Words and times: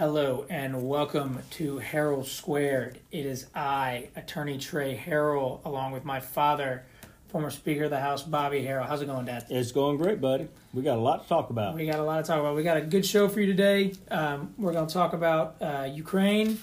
Hello 0.00 0.46
and 0.48 0.88
welcome 0.88 1.40
to 1.50 1.78
Harrell 1.78 2.24
Squared. 2.24 2.98
It 3.12 3.26
is 3.26 3.48
I, 3.54 4.08
Attorney 4.16 4.56
Trey 4.56 4.96
Harrell, 4.96 5.62
along 5.66 5.92
with 5.92 6.06
my 6.06 6.20
father, 6.20 6.84
former 7.28 7.50
Speaker 7.50 7.84
of 7.84 7.90
the 7.90 8.00
House, 8.00 8.22
Bobby 8.22 8.62
Harrell. 8.62 8.88
How's 8.88 9.02
it 9.02 9.08
going, 9.08 9.26
Dad? 9.26 9.44
It's 9.50 9.72
going 9.72 9.98
great, 9.98 10.18
buddy. 10.18 10.48
We 10.72 10.80
got 10.80 10.96
a 10.96 11.02
lot 11.02 11.24
to 11.24 11.28
talk 11.28 11.50
about. 11.50 11.74
We 11.74 11.84
got 11.84 11.98
a 11.98 12.02
lot 12.02 12.24
to 12.24 12.26
talk 12.26 12.40
about. 12.40 12.56
We 12.56 12.62
got 12.62 12.78
a 12.78 12.80
good 12.80 13.04
show 13.04 13.28
for 13.28 13.42
you 13.42 13.46
today. 13.46 13.92
Um, 14.10 14.54
we're 14.56 14.72
going 14.72 14.86
to 14.86 14.94
talk 14.94 15.12
about 15.12 15.56
uh, 15.60 15.86
Ukraine, 15.92 16.58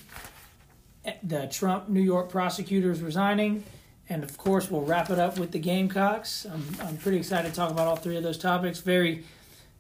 the 1.22 1.46
Trump 1.46 1.90
New 1.90 2.02
York 2.02 2.30
prosecutors 2.30 3.02
resigning, 3.02 3.64
and 4.10 4.24
of 4.24 4.36
course, 4.40 4.72
we'll 4.72 4.82
wrap 4.82 5.12
it 5.12 5.20
up 5.20 5.38
with 5.38 5.52
the 5.52 5.60
Gamecocks. 5.60 6.48
I'm, 6.52 6.66
I'm 6.82 6.98
pretty 6.98 7.20
excited 7.20 7.50
to 7.50 7.56
talk 7.56 7.70
about 7.70 7.86
all 7.86 7.98
three 7.98 8.18
of 8.18 8.24
those 8.24 8.40
topics. 8.40 8.80
Very, 8.80 9.26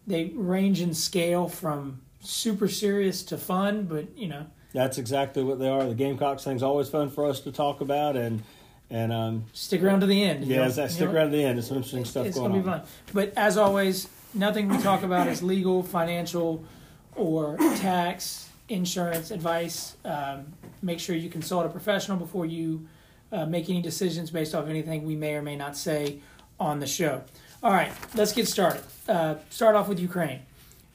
they 0.05 0.26
range 0.35 0.80
in 0.80 0.94
scale 0.94 1.48
from 1.48 2.02
super 2.21 2.67
serious 2.67 3.23
to 3.23 3.38
fun, 3.38 3.84
but 3.84 4.17
you 4.17 4.27
know. 4.27 4.45
That's 4.73 4.98
exactly 4.98 5.44
what 5.44 5.59
they 5.59 5.70
are. 5.70 5.85
The 5.85 5.95
Gamecocks 5.95 6.43
thing's 6.43 6.63
always 6.63 6.90
fun 6.90 7.09
for 7.09 7.26
us 7.26 7.40
to 7.41 7.52
talk 7.52 7.81
about, 7.81 8.16
and 8.16 8.43
and 8.90 9.12
um, 9.12 9.45
stick 9.53 9.84
around 9.84 10.02
to 10.02 10.05
the 10.05 10.23
end. 10.23 10.45
Yeah, 10.45 10.67
know, 10.67 10.88
stick 10.88 10.99
know, 10.99 11.13
around 11.13 11.31
to 11.31 11.38
the 11.38 11.43
end. 11.43 11.59
It's 11.59 11.67
some 11.67 11.77
interesting 11.77 12.05
stuff 12.05 12.27
it's 12.27 12.38
going 12.38 12.52
on. 12.52 12.57
It's 12.57 12.66
gonna 12.66 12.77
be 12.80 12.85
fun. 12.85 13.13
But 13.13 13.34
as 13.38 13.57
always, 13.57 14.07
nothing 14.34 14.67
we 14.70 14.77
talk 14.77 15.03
about 15.03 15.27
is 15.27 15.41
legal, 15.41 15.84
financial, 15.84 16.63
or 17.16 17.57
tax, 17.77 18.49
insurance 18.70 19.31
advice. 19.31 19.95
Um, 20.05 20.54
make 20.81 20.99
sure 20.99 21.15
you 21.15 21.29
consult 21.29 21.65
a 21.65 21.70
professional 21.70 22.18
before 22.18 22.45
you 22.45 22.88
uh, 23.31 23.45
make 23.45 23.70
any 23.70 23.81
decisions 23.81 24.31
based 24.31 24.55
off 24.55 24.68
anything 24.68 25.05
we 25.05 25.15
may 25.15 25.35
or 25.35 25.41
may 25.41 25.55
not 25.55 25.76
say 25.76 26.20
on 26.59 26.79
the 26.79 26.88
show. 26.88 27.23
All 27.63 27.71
right, 27.71 27.91
let's 28.15 28.34
get 28.34 28.48
started. 28.48 28.84
Uh, 29.07 29.35
start 29.49 29.76
off 29.76 29.88
with 29.88 29.99
Ukraine. 29.99 30.41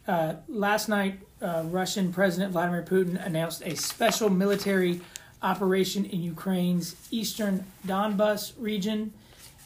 Uh, 0.06 0.34
last 0.48 0.88
night, 0.88 1.20
uh, 1.40 1.62
Russian 1.66 2.12
President 2.12 2.52
Vladimir 2.52 2.82
Putin 2.82 3.24
announced 3.24 3.62
a 3.62 3.76
special 3.76 4.28
military 4.28 5.00
operation 5.42 6.04
in 6.04 6.22
Ukraine's 6.22 6.96
eastern 7.10 7.64
Donbas 7.86 8.52
region. 8.58 9.12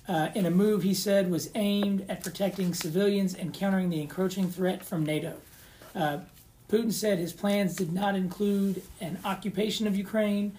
Uh, 0.09 0.29
in 0.35 0.47
a 0.47 0.51
move 0.51 0.83
he 0.83 0.95
said 0.95 1.31
was 1.31 1.51
aimed 1.55 2.05
at 2.09 2.23
protecting 2.23 2.73
civilians 2.73 3.35
and 3.35 3.53
countering 3.53 3.91
the 3.91 4.01
encroaching 4.01 4.51
threat 4.51 4.85
from 4.85 5.05
NATO. 5.05 5.35
Uh, 5.95 6.19
Putin 6.71 6.93
said 6.93 7.19
his 7.19 7.33
plans 7.33 7.75
did 7.75 7.93
not 7.93 8.15
include 8.15 8.83
an 9.01 9.19
occupation 9.25 9.87
of 9.87 9.97
Ukraine, 9.97 10.57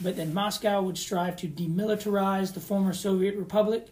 but 0.00 0.16
that 0.16 0.28
Moscow 0.28 0.82
would 0.82 0.98
strive 0.98 1.36
to 1.36 1.48
demilitarize 1.48 2.54
the 2.54 2.60
former 2.60 2.92
Soviet 2.92 3.36
republic. 3.36 3.88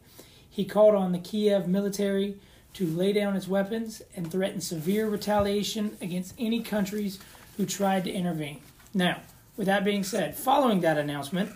He 0.48 0.65
called 0.65 0.95
on 0.95 1.12
the 1.12 1.19
Kiev 1.19 1.69
military 1.69 2.37
to 2.77 2.87
lay 2.87 3.11
down 3.11 3.35
its 3.35 3.49
weapons 3.49 4.03
and 4.15 4.31
threaten 4.31 4.61
severe 4.61 5.09
retaliation 5.09 5.97
against 6.03 6.35
any 6.39 6.63
countries 6.63 7.19
who 7.57 7.65
tried 7.65 8.05
to 8.05 8.13
intervene. 8.13 8.61
Now, 8.93 9.23
with 9.57 9.67
that 9.67 9.83
being 9.83 10.05
said, 10.05 10.37
following 10.37 10.81
that 10.81 10.99
announcement, 10.99 11.53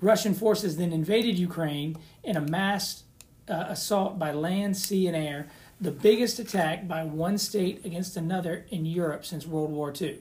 Russian 0.00 0.34
forces 0.34 0.76
then 0.76 0.92
invaded 0.92 1.38
Ukraine 1.38 1.96
in 2.24 2.36
a 2.36 2.40
mass 2.40 3.04
uh, 3.48 3.66
assault 3.68 4.18
by 4.18 4.32
land, 4.32 4.76
sea, 4.76 5.06
and 5.06 5.16
air, 5.16 5.46
the 5.80 5.92
biggest 5.92 6.40
attack 6.40 6.88
by 6.88 7.04
one 7.04 7.38
state 7.38 7.84
against 7.84 8.16
another 8.16 8.66
in 8.70 8.84
Europe 8.84 9.24
since 9.24 9.46
World 9.46 9.70
War 9.70 9.92
II. 9.98 10.18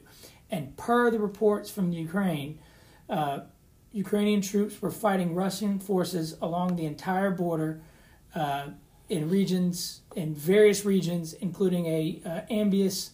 And 0.51 0.77
per 0.77 1.09
the 1.09 1.17
reports 1.17 1.71
from 1.71 1.91
Ukraine, 1.91 2.59
uh, 3.09 3.39
Ukrainian 3.93 4.41
troops 4.41 4.79
were 4.79 4.91
fighting 4.91 5.33
Russian 5.33 5.79
forces 5.79 6.37
along 6.39 6.75
the 6.75 6.85
entire 6.85 7.31
border 7.31 7.81
uh, 8.35 8.67
in 9.09 9.29
regions, 9.29 10.01
in 10.15 10.33
various 10.33 10.85
regions, 10.85 11.33
including 11.33 11.85
a 11.85 12.21
uh, 12.25 12.29
amphibious, 12.51 13.11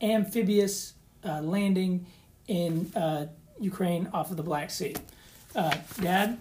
amphibious 0.00 0.94
uh, 1.24 1.40
landing 1.40 2.06
in 2.48 2.90
uh, 2.94 3.26
Ukraine 3.58 4.08
off 4.12 4.30
of 4.30 4.36
the 4.36 4.42
Black 4.42 4.70
Sea. 4.70 4.94
Uh, 5.54 5.76
Dad, 6.00 6.38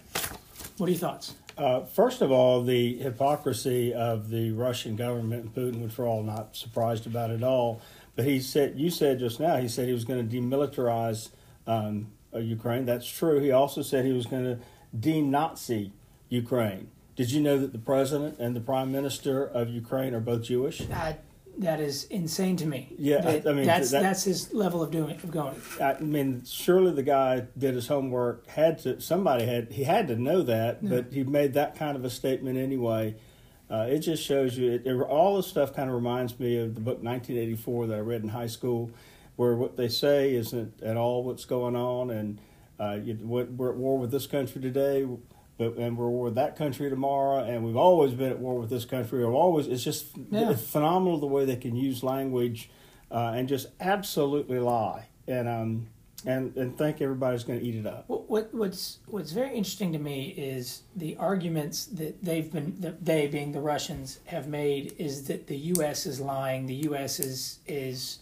what 0.77 0.87
are 0.87 0.91
your 0.91 0.99
thoughts? 0.99 1.35
Uh, 1.57 1.83
first 1.83 2.21
of 2.21 2.31
all, 2.31 2.63
the 2.63 2.97
hypocrisy 2.99 3.93
of 3.93 4.29
the 4.29 4.51
Russian 4.51 4.95
government 4.95 5.43
and 5.43 5.55
Putin, 5.55 5.81
which 5.83 5.97
we're 5.97 6.07
all 6.07 6.23
not 6.23 6.55
surprised 6.55 7.05
about 7.05 7.31
at 7.31 7.43
all. 7.43 7.81
But 8.15 8.25
he 8.25 8.39
said, 8.39 8.77
you 8.77 8.89
said 8.89 9.19
just 9.19 9.39
now, 9.39 9.57
he 9.57 9.67
said 9.67 9.87
he 9.87 9.93
was 9.93 10.05
going 10.05 10.27
to 10.27 10.35
demilitarize 10.35 11.29
um, 11.67 12.07
Ukraine. 12.33 12.85
That's 12.85 13.07
true. 13.07 13.39
He 13.39 13.51
also 13.51 13.81
said 13.81 14.05
he 14.05 14.13
was 14.13 14.25
going 14.25 14.43
to 14.43 14.59
denazi 14.97 15.91
Ukraine. 16.29 16.89
Did 17.19 17.33
you 17.33 17.41
know 17.41 17.57
that 17.57 17.73
the 17.73 17.79
president 17.79 18.39
and 18.39 18.55
the 18.55 18.61
prime 18.61 18.93
minister 18.93 19.45
of 19.45 19.67
Ukraine 19.67 20.13
are 20.13 20.21
both 20.21 20.41
Jewish? 20.41 20.79
Uh, 20.89 21.15
that 21.57 21.81
is 21.81 22.05
insane 22.05 22.55
to 22.55 22.65
me. 22.65 22.95
Yeah, 22.97 23.19
that, 23.19 23.45
I 23.45 23.51
mean 23.51 23.65
that's 23.65 23.91
that, 23.91 24.03
that's 24.03 24.23
his 24.23 24.53
level 24.53 24.81
of 24.81 24.89
doing 24.89 25.17
of 25.17 25.29
going. 25.29 25.61
I 25.81 25.99
mean, 25.99 26.43
surely 26.45 26.93
the 26.93 27.03
guy 27.03 27.43
did 27.57 27.75
his 27.75 27.87
homework. 27.87 28.47
Had 28.47 28.79
to 28.83 29.01
somebody 29.01 29.45
had 29.45 29.73
he 29.73 29.83
had 29.83 30.07
to 30.07 30.15
know 30.15 30.43
that, 30.43 30.81
yeah. 30.81 30.89
but 30.89 31.11
he 31.11 31.25
made 31.25 31.55
that 31.55 31.75
kind 31.75 31.97
of 31.97 32.05
a 32.05 32.09
statement 32.09 32.57
anyway. 32.57 33.17
Uh, 33.69 33.87
it 33.89 33.99
just 33.99 34.23
shows 34.23 34.57
you 34.57 34.71
it, 34.71 34.87
it, 34.87 34.95
all 35.01 35.35
this 35.35 35.47
stuff 35.47 35.75
kind 35.75 35.89
of 35.89 35.95
reminds 35.95 36.39
me 36.39 36.57
of 36.57 36.73
the 36.73 36.79
book 36.79 37.03
1984 37.03 37.87
that 37.87 37.95
I 37.95 37.99
read 37.99 38.23
in 38.23 38.29
high 38.29 38.47
school, 38.47 38.91
where 39.35 39.57
what 39.57 39.75
they 39.75 39.89
say 39.89 40.35
isn't 40.35 40.81
at 40.81 40.95
all 40.95 41.25
what's 41.25 41.43
going 41.43 41.75
on, 41.75 42.11
and 42.11 42.39
uh, 42.79 42.97
you, 43.03 43.17
we're 43.21 43.71
at 43.71 43.75
war 43.75 43.97
with 43.97 44.09
this 44.09 44.25
country 44.25 44.61
today 44.61 45.05
but 45.59 45.75
and 45.75 45.97
we're 45.97 46.09
war 46.09 46.23
with 46.23 46.35
that 46.35 46.55
country 46.55 46.89
tomorrow, 46.89 47.43
and 47.43 47.63
we've 47.63 47.75
always 47.75 48.13
been 48.13 48.31
at 48.31 48.39
war 48.39 48.57
with 48.57 48.69
this 48.69 48.85
country. 48.85 49.21
Or 49.21 49.33
always, 49.33 49.67
it's 49.67 49.83
just 49.83 50.07
yeah. 50.31 50.49
it's 50.49 50.63
phenomenal 50.63 51.19
the 51.19 51.27
way 51.27 51.45
they 51.45 51.57
can 51.57 51.75
use 51.75 52.01
language 52.01 52.71
uh, 53.11 53.33
and 53.35 53.47
just 53.47 53.67
absolutely 53.79 54.57
lie, 54.57 55.09
and 55.27 55.47
um 55.49 55.87
and 56.25 56.55
and 56.55 56.77
think 56.77 57.01
everybody's 57.01 57.43
going 57.43 57.59
to 57.59 57.65
eat 57.65 57.75
it 57.75 57.85
up. 57.85 58.05
What 58.07 58.53
what's 58.53 58.99
what's 59.07 59.31
very 59.31 59.49
interesting 59.49 59.91
to 59.91 59.99
me 59.99 60.29
is 60.29 60.83
the 60.95 61.17
arguments 61.17 61.87
that 61.87 62.23
they've 62.23 62.49
been 62.49 62.75
that 62.79 63.03
they 63.03 63.27
being 63.27 63.51
the 63.51 63.61
Russians 63.61 64.19
have 64.25 64.47
made 64.47 64.95
is 64.97 65.27
that 65.27 65.47
the 65.47 65.57
U.S. 65.57 66.05
is 66.05 66.21
lying. 66.21 66.67
The 66.67 66.75
U.S. 66.87 67.19
is 67.19 67.59
is 67.67 68.19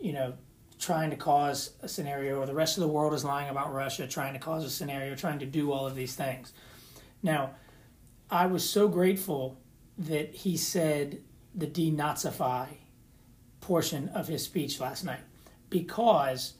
you 0.00 0.14
know 0.14 0.32
trying 0.78 1.10
to 1.10 1.16
cause 1.16 1.72
a 1.82 1.88
scenario, 1.88 2.40
or 2.40 2.46
the 2.46 2.54
rest 2.54 2.78
of 2.78 2.82
the 2.82 2.88
world 2.88 3.12
is 3.12 3.24
lying 3.24 3.50
about 3.50 3.74
Russia, 3.74 4.06
trying 4.06 4.32
to 4.32 4.38
cause 4.38 4.64
a 4.64 4.70
scenario, 4.70 5.14
trying 5.14 5.40
to 5.40 5.46
do 5.46 5.70
all 5.70 5.86
of 5.86 5.94
these 5.94 6.14
things. 6.14 6.54
Now, 7.22 7.52
I 8.30 8.46
was 8.46 8.68
so 8.68 8.88
grateful 8.88 9.58
that 9.96 10.34
he 10.34 10.56
said 10.56 11.22
the 11.54 11.66
denazify 11.66 12.68
portion 13.60 14.08
of 14.10 14.28
his 14.28 14.44
speech 14.44 14.80
last 14.80 15.04
night 15.04 15.20
because 15.70 16.54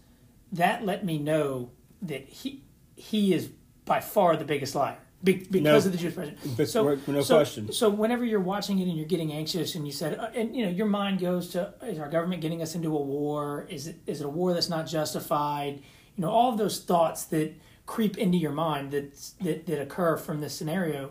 that 0.53 0.85
let 0.85 1.05
me 1.05 1.19
know 1.19 1.71
that 2.03 2.29
he 2.29 2.63
he 2.97 3.33
is 3.33 3.49
by 3.85 4.01
far 4.01 4.37
the 4.37 4.45
biggest 4.45 4.75
liar 4.75 4.99
be, 5.23 5.35
because 5.51 5.63
no, 5.63 5.77
of 5.77 5.93
the 5.93 5.99
Jewish 5.99 6.15
president. 6.15 6.69
So, 6.69 6.99
no 7.07 7.23
so, 7.23 7.37
question. 7.37 7.73
So 7.73 7.91
whenever 7.91 8.25
you're 8.25 8.41
watching 8.41 8.79
it 8.79 8.85
and 8.85 8.97
you're 8.97 9.07
getting 9.07 9.33
anxious, 9.33 9.75
and 9.75 9.85
you 9.85 9.93
said, 9.93 10.19
uh, 10.19 10.31
and 10.35 10.55
you 10.55 10.65
know, 10.65 10.71
your 10.71 10.87
mind 10.87 11.21
goes 11.21 11.49
to: 11.51 11.75
Is 11.83 11.99
our 11.99 12.09
government 12.09 12.41
getting 12.41 12.63
us 12.63 12.75
into 12.75 12.97
a 12.97 13.01
war? 13.01 13.67
Is 13.69 13.89
it 13.89 13.97
is 14.07 14.21
it 14.21 14.27
a 14.27 14.29
war 14.29 14.55
that's 14.55 14.69
not 14.69 14.87
justified? 14.87 15.83
You 16.17 16.23
know, 16.23 16.31
all 16.31 16.53
of 16.53 16.59
those 16.59 16.81
thoughts 16.81 17.25
that 17.27 17.55
creep 17.89 18.19
into 18.19 18.39
your 18.39 18.53
mind 18.53 18.93
that 18.93 19.19
that 19.41 19.67
that 19.67 19.81
occur 19.81 20.17
from 20.17 20.41
this 20.41 20.55
scenario, 20.55 21.11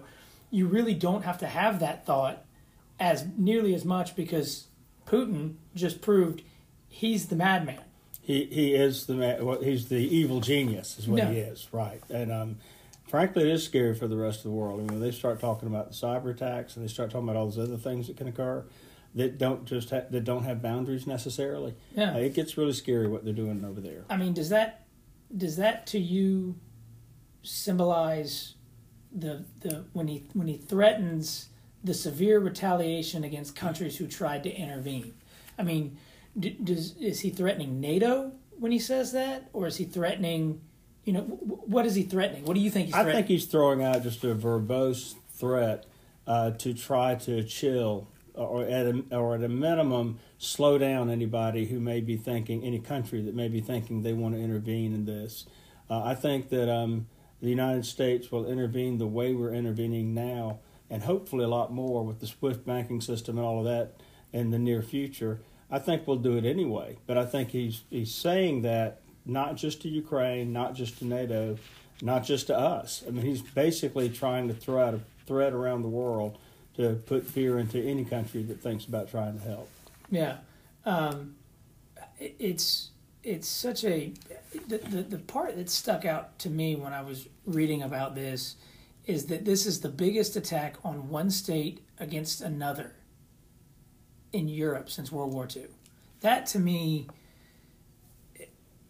you 0.50 0.68
really 0.68 0.94
don't 0.94 1.24
have 1.24 1.40
to 1.40 1.48
have 1.48 1.82
that 1.82 2.06
thought 2.06 2.46
as 3.00 3.26
nearly 3.36 3.74
as 3.76 3.84
much 3.84 4.16
because 4.16 4.68
Putin 5.06 5.56
just 5.76 6.02
proved 6.02 6.44
he's 6.88 7.26
the 7.26 7.36
madman. 7.36 7.82
He 8.22 8.46
he 8.46 8.76
is 8.76 9.08
the 9.08 9.16
man. 9.16 9.44
Well, 9.44 9.62
he's 9.62 9.90
the 9.90 9.98
evil 9.98 10.40
genius, 10.40 10.98
is 10.98 11.08
what 11.10 11.24
he 11.26 11.40
is, 11.40 11.68
right? 11.74 12.02
And 12.10 12.32
um, 12.32 12.58
frankly, 13.10 13.44
it 13.44 13.50
is 13.50 13.64
scary 13.64 13.96
for 13.96 14.08
the 14.08 14.18
rest 14.18 14.40
of 14.40 14.44
the 14.44 14.52
world. 14.52 14.80
I 14.80 14.84
mean, 14.84 14.88
when 14.88 15.02
they 15.02 15.12
start 15.12 15.40
talking 15.40 15.68
about 15.68 15.90
the 15.90 15.96
cyber 15.96 16.32
attacks 16.32 16.76
and 16.76 16.86
they 16.86 16.90
start 16.90 17.10
talking 17.10 17.28
about 17.28 17.40
all 17.40 17.46
those 17.46 17.60
other 17.60 17.78
things 17.78 18.08
that 18.08 18.18
can 18.18 18.28
occur 18.28 18.64
that 19.16 19.40
don't 19.40 19.66
just 19.66 19.90
ha- 19.90 20.06
that 20.12 20.24
don't 20.24 20.44
have 20.44 20.62
boundaries 20.62 21.08
necessarily. 21.08 21.74
Yeah, 21.96 22.14
uh, 22.14 22.20
it 22.20 22.36
gets 22.36 22.56
really 22.56 22.74
scary 22.74 23.08
what 23.08 23.26
they're 23.26 23.34
doing 23.34 23.66
over 23.66 23.82
there. 23.82 24.06
I 24.12 24.18
mean, 24.18 24.34
does 24.34 24.50
that 24.50 24.86
does 25.36 25.56
that 25.58 25.88
to 25.88 26.00
you 26.00 26.60
symbolize 27.44 28.56
the 29.12 29.46
the 29.62 29.86
when 29.94 30.08
he 30.08 30.26
when 30.34 30.48
he 30.48 30.58
threatens 30.58 31.50
the 31.84 31.94
severe 31.94 32.40
retaliation 32.40 33.24
against 33.24 33.56
countries 33.56 33.98
who 33.98 34.08
tried 34.08 34.44
to 34.44 34.54
intervene. 34.54 35.14
I 35.58 35.64
mean, 35.64 35.98
does 36.40 36.96
is 36.98 37.22
he 37.22 37.30
threatening 37.30 37.80
NATO 37.80 38.32
when 38.60 38.72
he 38.72 38.80
says 38.80 39.12
that, 39.14 39.50
or 39.54 39.68
is 39.68 39.78
he 39.78 39.86
threatening? 39.86 40.62
You 41.04 41.14
know, 41.14 41.22
what 41.22 41.86
is 41.86 41.96
he 41.96 42.04
threatening? 42.04 42.44
What 42.46 42.56
do 42.56 42.60
you 42.60 42.70
think 42.70 42.88
he's? 42.88 42.96
I 42.96 43.12
think 43.12 43.28
he's 43.28 43.46
throwing 43.46 43.84
out 43.84 44.04
just 44.04 44.24
a 44.24 44.36
verbose 44.36 45.16
threat 45.30 45.86
uh, 46.26 46.52
to 46.52 46.74
try 46.74 47.16
to 47.16 47.44
chill, 47.44 48.10
or 48.34 48.64
at 48.64 48.86
a, 48.86 49.04
or 49.12 49.36
at 49.36 49.44
a 49.44 49.48
minimum, 49.48 50.20
slow 50.38 50.78
down 50.78 51.10
anybody 51.10 51.68
who 51.68 51.80
may 51.80 52.02
be 52.02 52.18
thinking 52.18 52.64
any 52.64 52.80
country 52.80 53.22
that 53.22 53.34
may 53.34 53.48
be 53.48 53.62
thinking 53.62 54.04
they 54.04 54.14
want 54.14 54.36
to 54.36 54.42
intervene 54.42 54.94
in 54.94 55.06
this. 55.06 55.46
Uh, 55.90 56.04
I 56.04 56.16
think 56.16 56.50
that. 56.50 56.70
Um, 56.70 57.08
the 57.42 57.50
United 57.50 57.86
States 57.86 58.32
will 58.32 58.50
intervene 58.50 58.98
the 58.98 59.08
way 59.08 59.34
we're 59.34 59.54
intervening 59.54 60.14
now, 60.14 60.60
and 60.90 61.04
hopefully 61.04 61.44
a 61.44 61.48
lot 61.48 61.72
more 61.72 62.04
with 62.04 62.20
the 62.20 62.28
SWIFT 62.28 62.66
banking 62.66 63.02
system 63.02 63.38
and 63.38 63.46
all 63.46 63.60
of 63.60 63.66
that 63.66 63.94
in 64.34 64.52
the 64.52 64.60
near 64.60 64.82
future. 64.82 65.40
I 65.70 65.80
think 65.80 66.08
we'll 66.08 66.18
do 66.18 66.38
it 66.38 66.46
anyway, 66.46 66.98
but 67.06 67.18
I 67.18 67.26
think 67.26 67.52
he's 67.52 67.84
he's 67.90 68.14
saying 68.14 68.62
that 68.62 69.02
not 69.26 69.58
just 69.58 69.82
to 69.82 69.90
Ukraine, 69.90 70.54
not 70.54 70.74
just 70.76 71.00
to 71.00 71.06
NATO, 71.06 71.58
not 72.02 72.24
just 72.24 72.48
to 72.48 72.58
us. 72.58 73.04
I 73.06 73.12
mean, 73.12 73.26
he's 73.26 73.42
basically 73.42 74.10
trying 74.10 74.48
to 74.48 74.54
throw 74.54 74.82
out 74.82 74.94
a 74.94 75.02
threat 75.26 75.54
around 75.54 75.82
the 75.82 75.90
world 75.90 76.38
to 76.78 76.94
put 77.06 77.26
fear 77.26 77.60
into 77.60 77.80
any 77.80 78.06
country 78.06 78.44
that 78.44 78.62
thinks 78.62 78.86
about 78.86 79.10
trying 79.10 79.40
to 79.40 79.46
help. 79.46 79.70
Yeah, 80.10 80.38
um, 80.86 81.36
it's 82.20 82.92
it's 83.28 83.48
such 83.48 83.84
a 83.84 84.14
the, 84.70 84.78
the 84.78 85.02
the 85.04 85.18
part 85.18 85.58
that 85.58 85.70
stuck 85.70 86.06
out 86.06 86.40
to 86.40 86.50
me 86.50 86.76
when 86.78 86.94
I 86.94 87.02
was 87.02 87.28
reading 87.46 87.82
about 87.84 88.16
this 88.16 88.56
is 89.06 89.26
that 89.26 89.44
this 89.44 89.66
is 89.66 89.82
the 89.82 89.90
biggest 89.90 90.38
attack 90.38 90.78
on 90.84 91.10
one 91.10 91.30
state 91.30 91.82
against 92.00 92.40
another 92.42 92.96
in 94.32 94.48
Europe 94.48 94.90
since 94.90 95.12
World 95.12 95.34
War 95.34 95.48
II. 95.54 95.66
That 96.22 96.46
to 96.48 96.60
me, 96.60 97.08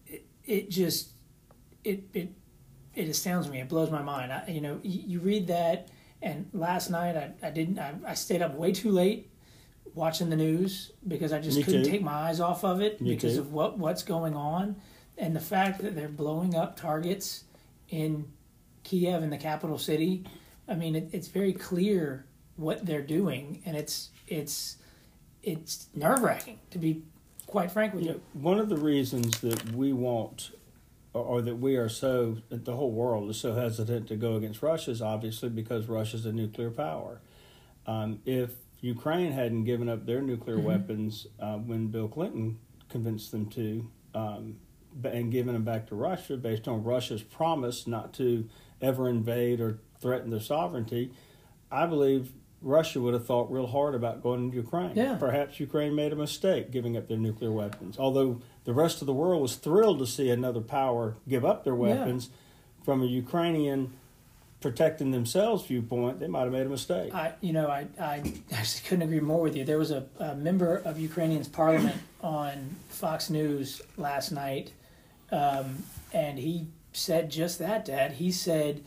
it, 0.05 0.25
it, 0.45 0.69
just 0.69 1.09
it 1.83 2.03
it 2.13 2.29
it 2.93 3.09
astounds 3.09 3.49
me. 3.49 3.59
It 3.59 3.69
blows 3.69 3.89
my 3.89 4.03
mind. 4.03 4.31
I, 4.31 4.45
you 4.47 4.61
know, 4.61 4.79
you, 4.83 5.01
you 5.05 5.19
read 5.19 5.47
that, 5.47 5.89
and 6.21 6.47
last 6.53 6.91
night 6.91 7.17
I, 7.17 7.31
I 7.41 7.49
didn't. 7.49 7.79
I, 7.79 7.95
I 8.07 8.13
stayed 8.13 8.43
up 8.43 8.53
way 8.53 8.71
too 8.71 8.91
late 8.91 9.31
watching 9.97 10.29
the 10.29 10.35
news 10.37 10.91
because 11.07 11.33
I 11.33 11.39
just 11.39 11.57
Me 11.57 11.63
couldn't 11.63 11.83
too. 11.83 11.91
take 11.91 12.01
my 12.01 12.13
eyes 12.13 12.39
off 12.39 12.63
of 12.63 12.81
it 12.81 13.01
Me 13.01 13.09
because 13.15 13.35
too. 13.35 13.41
of 13.41 13.51
what 13.51 13.77
what's 13.77 14.03
going 14.03 14.35
on, 14.35 14.77
and 15.17 15.35
the 15.35 15.41
fact 15.41 15.81
that 15.81 15.95
they're 15.95 16.07
blowing 16.07 16.55
up 16.55 16.77
targets 16.79 17.43
in 17.89 18.31
Kiev 18.83 19.23
in 19.23 19.29
the 19.29 19.37
capital 19.37 19.77
city. 19.77 20.23
I 20.69 20.75
mean, 20.75 20.95
it, 20.95 21.09
it's 21.11 21.27
very 21.27 21.53
clear 21.53 22.25
what 22.55 22.85
they're 22.85 23.01
doing, 23.01 23.61
and 23.65 23.75
it's 23.75 24.09
it's 24.27 24.77
it's 25.43 25.87
nerve 25.95 26.21
wracking 26.21 26.59
to 26.71 26.77
be 26.77 27.03
quite 27.45 27.71
frank 27.71 27.93
with 27.93 28.03
You 28.03 28.09
you. 28.09 28.13
know, 28.15 28.21
one 28.33 28.59
of 28.59 28.69
the 28.69 28.77
reasons 28.77 29.39
that 29.41 29.71
we 29.73 29.93
want, 29.93 30.51
or, 31.13 31.23
or 31.23 31.41
that 31.41 31.55
we 31.55 31.77
are 31.77 31.87
so, 31.89 32.37
that 32.49 32.65
the 32.65 32.75
whole 32.75 32.91
world 32.91 33.29
is 33.29 33.37
so 33.39 33.53
hesitant 33.55 34.07
to 34.09 34.15
go 34.17 34.35
against 34.35 34.61
Russia 34.61 34.91
is 34.91 35.01
obviously 35.01 35.47
because 35.49 35.87
Russia's 35.87 36.25
a 36.25 36.33
nuclear 36.33 36.69
power. 36.71 37.21
Um, 37.85 38.19
if 38.25 38.51
Ukraine 38.81 39.31
hadn't 39.31 39.63
given 39.63 39.89
up 39.89 40.05
their 40.05 40.21
nuclear 40.21 40.57
Mhm. 40.57 40.63
weapons 40.63 41.27
uh, 41.39 41.57
when 41.57 41.87
Bill 41.87 42.07
Clinton 42.07 42.59
convinced 42.89 43.31
them 43.31 43.47
to, 43.47 43.87
um, 44.13 44.57
and 45.03 45.31
given 45.31 45.53
them 45.53 45.63
back 45.63 45.87
to 45.87 45.95
Russia 45.95 46.37
based 46.37 46.67
on 46.67 46.83
Russia's 46.83 47.23
promise 47.23 47.87
not 47.87 48.13
to 48.13 48.45
ever 48.81 49.09
invade 49.09 49.59
or 49.59 49.79
threaten 49.99 50.29
their 50.29 50.39
sovereignty, 50.39 51.11
I 51.71 51.85
believe 51.87 52.33
Russia 52.61 52.99
would 53.01 53.13
have 53.13 53.25
thought 53.25 53.51
real 53.51 53.67
hard 53.67 53.93
about 53.93 54.23
going 54.23 54.45
into 54.45 54.57
Ukraine. 54.57 54.91
Yeah. 54.95 55.15
Perhaps 55.15 55.59
Ukraine 55.59 55.93
made 55.95 56.13
a 56.13 56.15
mistake 56.15 56.71
giving 56.71 56.97
up 56.97 57.07
their 57.07 57.17
nuclear 57.17 57.51
weapons. 57.51 57.99
Although 57.99 58.41
the 58.63 58.73
rest 58.73 59.01
of 59.01 59.05
the 59.05 59.13
world 59.13 59.41
was 59.41 59.55
thrilled 59.55 59.99
to 59.99 60.07
see 60.07 60.29
another 60.29 60.61
power 60.61 61.17
give 61.27 61.45
up 61.45 61.63
their 61.63 61.73
Yeah. 61.75 61.79
weapons, 61.99 62.29
from 62.83 63.01
a 63.03 63.05
Ukrainian 63.05 63.91
protecting 64.59 65.11
themselves 65.11 65.65
viewpoint, 65.65 66.19
they 66.19 66.27
might 66.27 66.43
have 66.43 66.51
made 66.51 66.65
a 66.65 66.69
mistake. 66.69 67.13
I, 67.13 67.33
you 67.41 67.53
know, 67.53 67.67
I, 67.67 67.87
I 67.99 68.23
actually 68.51 68.87
couldn't 68.87 69.03
agree 69.03 69.19
more 69.19 69.41
with 69.41 69.55
you. 69.55 69.63
There 69.63 69.77
was 69.77 69.91
a, 69.91 70.05
a 70.19 70.35
member 70.35 70.77
of 70.77 70.99
Ukrainian's 70.99 71.47
parliament 71.47 72.01
on 72.21 72.75
Fox 72.89 73.29
News 73.29 73.81
last 73.97 74.31
night, 74.31 74.73
um, 75.31 75.83
and 76.11 76.39
he 76.39 76.67
said 76.93 77.29
just 77.29 77.59
that, 77.59 77.85
Dad. 77.85 78.13
He 78.13 78.31
said, 78.31 78.83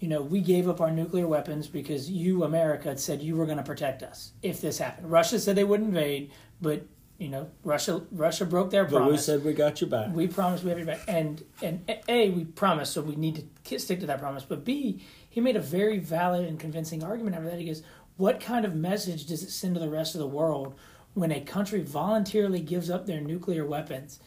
you 0.00 0.08
know, 0.08 0.20
we 0.20 0.40
gave 0.40 0.68
up 0.68 0.80
our 0.80 0.90
nuclear 0.90 1.26
weapons 1.26 1.66
because 1.66 2.10
you, 2.10 2.44
America, 2.44 2.96
said 2.98 3.22
you 3.22 3.36
were 3.36 3.46
going 3.46 3.56
to 3.56 3.64
protect 3.64 4.02
us 4.02 4.32
if 4.42 4.60
this 4.60 4.78
happened. 4.78 5.10
Russia 5.10 5.40
said 5.40 5.56
they 5.56 5.64
would 5.64 5.80
invade, 5.80 6.30
but 6.60 6.82
you 7.18 7.28
know, 7.28 7.50
Russia 7.64 8.02
Russia 8.10 8.44
broke 8.44 8.70
their 8.70 8.84
promise. 8.84 9.06
but 9.06 9.10
we 9.10 9.18
said 9.18 9.44
we 9.44 9.52
got 9.52 9.80
your 9.80 9.88
back. 9.88 10.14
We 10.14 10.26
promised 10.26 10.64
we 10.64 10.70
have 10.70 10.78
your 10.78 10.86
back, 10.86 11.00
and 11.08 11.42
and 11.62 11.80
a 12.08 12.30
we 12.30 12.44
promised, 12.44 12.92
so 12.92 13.00
we 13.00 13.16
need 13.16 13.48
to 13.64 13.78
stick 13.78 14.00
to 14.00 14.06
that 14.06 14.20
promise. 14.20 14.44
But 14.44 14.64
b 14.64 15.02
he 15.28 15.40
made 15.40 15.56
a 15.56 15.60
very 15.60 15.98
valid 15.98 16.46
and 16.46 16.58
convincing 16.60 17.02
argument 17.02 17.36
after 17.36 17.50
that. 17.50 17.58
He 17.58 17.66
goes, 17.66 17.82
"What 18.16 18.40
kind 18.40 18.64
of 18.64 18.74
message 18.74 19.26
does 19.26 19.42
it 19.42 19.50
send 19.50 19.74
to 19.74 19.80
the 19.80 19.88
rest 19.88 20.14
of 20.14 20.18
the 20.18 20.26
world 20.26 20.74
when 21.14 21.32
a 21.32 21.40
country 21.40 21.82
voluntarily 21.82 22.60
gives 22.60 22.90
up 22.90 23.06
their 23.06 23.20
nuclear 23.20 23.64
weapons, 23.64 24.18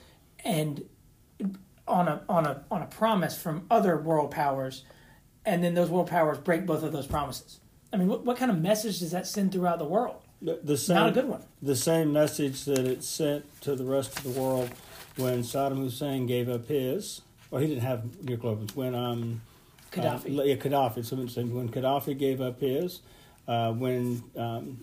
and 0.44 0.86
on 1.88 2.08
a 2.08 2.24
on 2.28 2.46
a 2.48 2.64
on 2.72 2.82
a 2.82 2.88
promise 2.88 3.38
from 3.40 3.68
other 3.70 3.98
world 3.98 4.32
powers, 4.32 4.84
and 5.46 5.64
then 5.64 5.76
those 5.76 5.90
world 5.90 6.08
powers 6.08 6.40
break 6.40 6.66
both 6.66 6.82
of 6.82 6.92
those 6.92 7.08
promises? 7.08 7.60
I 7.94 7.98
mean, 7.98 8.08
what 8.08 8.26
what 8.26 8.38
kind 8.38 8.50
of 8.50 8.60
message 8.60 9.00
does 9.00 9.12
that 9.12 9.28
send 9.28 9.52
throughout 9.52 9.78
the 9.78 9.86
world? 9.86 10.22
The, 10.42 10.60
the 10.64 10.78
same, 10.78 10.96
Not 10.98 11.10
a 11.10 11.12
good 11.14 11.28
one. 11.28 11.44
the 11.62 11.76
same 11.76 12.14
message 12.14 12.66
that 12.66 12.86
it 12.86 13.04
sent 13.04 13.46
to 13.62 13.76
the 13.76 13.84
rest 13.84 14.18
of 14.18 14.24
the 14.34 14.40
world 14.42 14.70
when 15.18 15.40
Saddam 15.44 15.78
Hussein 15.78 16.26
gave 16.26 16.48
up 16.50 16.68
his. 16.68 17.22
Well, 17.52 17.62
he 17.62 17.68
didn't 17.68 17.84
have 17.84 18.24
nuclear 18.24 18.54
weapons. 18.54 18.76
When 18.76 18.96
um, 18.96 19.42
Gaddafi. 19.92 20.38
Uh, 20.40 20.44
yeah, 20.44 20.56
Gaddafi. 20.56 21.04
So 21.06 21.16
when 21.18 21.70
Gaddafi 21.70 22.18
gave 22.18 22.40
up 22.42 22.62
his, 22.62 23.02
uh, 23.48 23.74
when 23.74 24.24
um, 24.38 24.80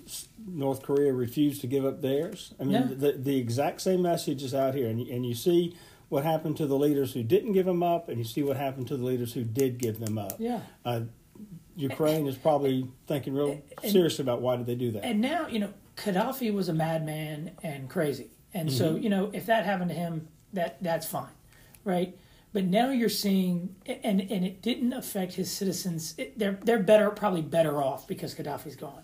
North 0.47 0.83
Korea 0.83 1.13
refused 1.13 1.61
to 1.61 1.67
give 1.69 1.85
up 1.87 2.03
theirs. 2.03 2.53
I 2.61 2.65
mean, 2.65 2.73
Yeah. 2.73 2.89
the, 2.91 3.13
the 3.13 3.37
exact 3.39 3.81
same 3.81 4.03
message 4.03 4.43
is 4.43 4.55
out 4.55 4.75
here. 4.75 4.89
And, 4.89 5.01
you- 5.01 5.15
and 5.15 5.25
you 5.25 5.35
see 5.35 5.77
what 6.09 6.23
happened 6.25 6.57
to 6.57 6.67
the 6.67 6.77
leaders 6.77 7.13
who 7.15 7.23
didn't 7.23 7.53
give 7.53 7.67
them 7.67 7.83
up, 7.83 8.09
and 8.09 8.19
you 8.19 8.25
see 8.25 8.43
what 8.43 8.57
happened 8.57 8.87
to 8.89 8.97
the 8.97 9.05
leaders 9.05 9.33
who 9.33 9.43
did 9.43 9.79
give 9.79 9.99
them 10.01 10.19
up. 10.19 10.35
yeah. 10.39 10.61
Uh, 10.85 11.01
Ukraine 11.77 12.27
is 12.27 12.37
probably 12.37 12.89
thinking 13.07 13.35
real 13.35 13.61
And- 13.83 13.93
seriously 13.93 14.23
about 14.23 14.41
why 14.43 14.57
did 14.57 14.67
they 14.67 14.75
do 14.75 14.91
that. 14.93 15.05
And 15.05 15.21
now, 15.21 15.47
you 15.47 15.59
know, 15.59 15.73
Gaddafi 15.97 16.53
was 16.53 16.69
a 16.69 16.73
madman 16.73 17.53
and 17.63 17.89
crazy. 17.89 18.31
And 18.55 18.73
so, 18.73 18.95
Mm-hmm. 18.95 19.03
you 19.03 19.11
know, 19.11 19.31
if 19.33 19.47
that 19.47 19.65
happened 19.65 19.91
to 19.91 19.95
him, 19.97 20.29
that 20.53 20.83
that's 20.83 21.07
fine, 21.07 21.33
right? 21.85 22.17
But 22.53 22.65
now 22.65 22.89
you're 22.91 23.11
seeing, 23.11 23.75
and 23.87 24.21
and 24.21 24.45
it 24.45 24.63
didn't 24.63 24.95
affect 24.95 25.35
his 25.35 25.51
citizens. 25.51 26.15
It, 26.17 26.39
they're 26.39 26.59
they're 26.65 26.79
better, 26.83 27.11
probably 27.11 27.43
better 27.43 27.83
off 27.83 28.07
because 28.09 28.35
Gaddafi's 28.35 28.77
gone. 28.77 29.03